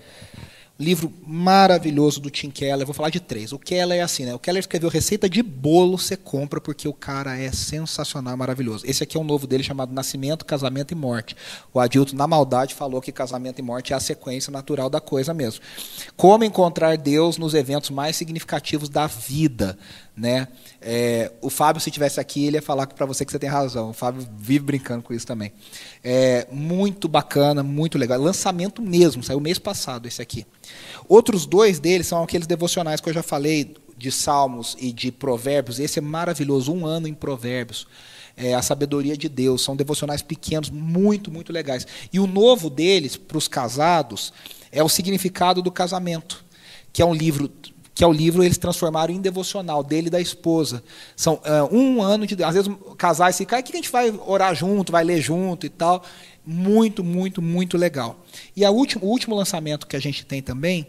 [0.81, 2.87] livro maravilhoso do Tim Keller.
[2.87, 3.53] Vou falar de três.
[3.53, 4.35] O Keller é assim, né?
[4.35, 8.87] O Keller escreveu receita de bolo, você compra porque o cara é sensacional, maravilhoso.
[8.87, 11.37] Esse aqui é um novo dele chamado Nascimento, Casamento e Morte.
[11.75, 15.35] O Adilto, na maldade, falou que casamento e morte é a sequência natural da coisa
[15.35, 15.61] mesmo.
[16.17, 19.79] Como encontrar Deus nos eventos mais significativos da vida,
[20.21, 20.49] né?
[20.83, 23.91] É, o Fábio, se tivesse aqui, ele ia falar para você que você tem razão.
[23.91, 25.51] O Fábio vive brincando com isso também.
[26.05, 28.21] É, muito bacana, muito legal.
[28.21, 30.47] Lançamento mesmo, saiu mês passado esse aqui.
[31.09, 35.79] Outros dois deles são aqueles devocionais que eu já falei, de Salmos e de Provérbios.
[35.79, 37.87] Esse é maravilhoso, um ano em Provérbios.
[38.37, 39.63] É, a sabedoria de Deus.
[39.63, 41.87] São devocionais pequenos, muito, muito legais.
[42.13, 44.33] E o novo deles, para os casados,
[44.73, 46.43] é o significado do casamento,
[46.93, 47.51] que é um livro
[48.01, 50.83] que é o livro eles transformaram em devocional dele e da esposa.
[51.15, 52.43] São uh, um ano de.
[52.43, 55.69] Às vezes, casais ficam, o que a gente vai orar junto, vai ler junto e
[55.69, 56.03] tal.
[56.43, 58.25] Muito, muito, muito legal.
[58.57, 60.87] E a último, o último lançamento que a gente tem também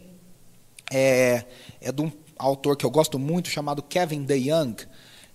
[0.89, 1.43] é,
[1.81, 4.77] é de um autor que eu gosto muito, chamado Kevin DeYoung.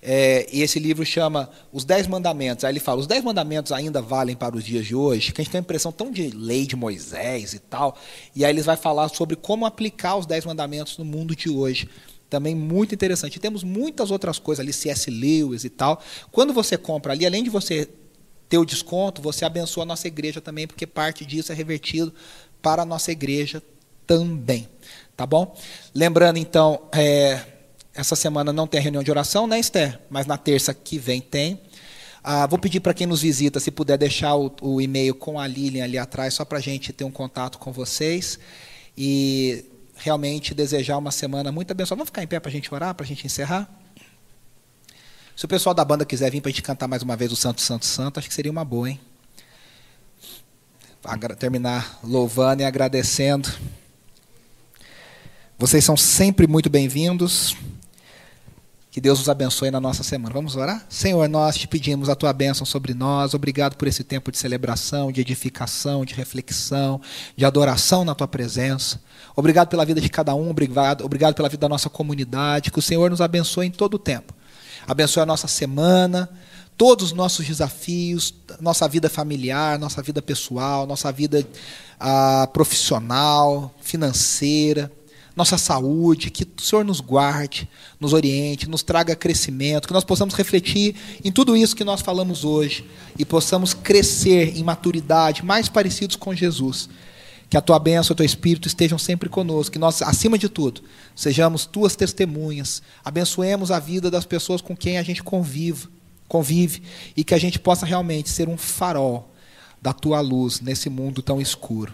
[0.09, 2.65] É, e esse livro chama Os Dez Mandamentos.
[2.65, 5.45] Aí ele fala: os Dez Mandamentos ainda valem para os dias de hoje, que a
[5.45, 7.99] gente tem a impressão tão de lei de Moisés e tal.
[8.33, 11.91] E aí ele vai falar sobre como aplicar os Dez Mandamentos no mundo de hoje.
[12.31, 13.35] Também muito interessante.
[13.35, 15.11] E temos muitas outras coisas ali, C.S.
[15.11, 16.01] Lewis e tal.
[16.31, 17.89] Quando você compra ali, além de você
[18.49, 22.15] ter o desconto, você abençoa a nossa igreja também, porque parte disso é revertido
[22.63, 23.61] para a nossa igreja
[24.07, 24.69] também.
[25.17, 25.57] Tá bom?
[25.93, 27.56] Lembrando, então, é,
[27.97, 29.99] essa semana não tem reunião de oração, né, Esther?
[30.11, 31.61] Mas na terça que vem tem.
[32.23, 35.47] Ah, vou pedir para quem nos visita, se puder deixar o, o e-mail com a
[35.47, 38.39] Lilian ali atrás, só para a gente ter um contato com vocês.
[38.97, 39.65] E
[39.97, 41.99] realmente desejar uma semana muito abençoada.
[41.99, 43.69] Vamos ficar em pé para a gente orar, para a gente encerrar?
[45.35, 47.37] Se o pessoal da banda quiser vir para a gente cantar mais uma vez o
[47.37, 49.01] Santo, Santo, Santo, acho que seria uma boa, hein?
[51.39, 53.49] Terminar louvando e agradecendo.
[55.59, 57.57] Vocês são sempre muito bem-vindos.
[58.97, 60.33] Que Deus os abençoe na nossa semana.
[60.33, 60.87] Vamos orar?
[60.89, 63.35] Senhor, nós te pedimos a tua bênção sobre nós.
[63.35, 66.99] Obrigado por esse tempo de celebração, de edificação, de reflexão,
[67.37, 68.99] de adoração na tua presença.
[69.37, 72.71] Obrigado pela vida de cada um, obrigado, obrigado pela vida da nossa comunidade.
[72.71, 74.33] Que o Senhor nos abençoe em todo o tempo.
[74.89, 76.27] Abençoe a nossa semana,
[76.75, 78.33] todos os nossos desafios,
[78.63, 81.47] nossa vida familiar, nossa vida pessoal, nossa vida
[82.01, 84.91] ah, profissional, financeira
[85.37, 87.69] nossa saúde, que o Senhor nos guarde,
[88.01, 92.43] nos oriente, nos traga crescimento, que nós possamos refletir em tudo isso que nós falamos
[92.43, 92.87] hoje
[93.19, 96.89] e possamos crescer em maturidade, mais parecidos com Jesus.
[97.51, 100.81] Que a tua bênção, o teu espírito estejam sempre conosco, que nós, acima de tudo,
[101.15, 105.87] sejamos tuas testemunhas, abençoemos a vida das pessoas com quem a gente convive,
[106.27, 106.83] convive
[107.15, 109.31] e que a gente possa realmente ser um farol
[109.83, 111.93] da tua luz nesse mundo tão escuro.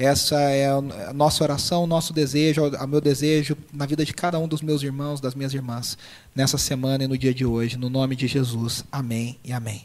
[0.00, 4.38] Essa é a nossa oração, o nosso desejo, o meu desejo na vida de cada
[4.38, 5.98] um dos meus irmãos, das minhas irmãs,
[6.34, 7.76] nessa semana e no dia de hoje.
[7.76, 8.82] No nome de Jesus.
[8.90, 9.84] Amém e amém.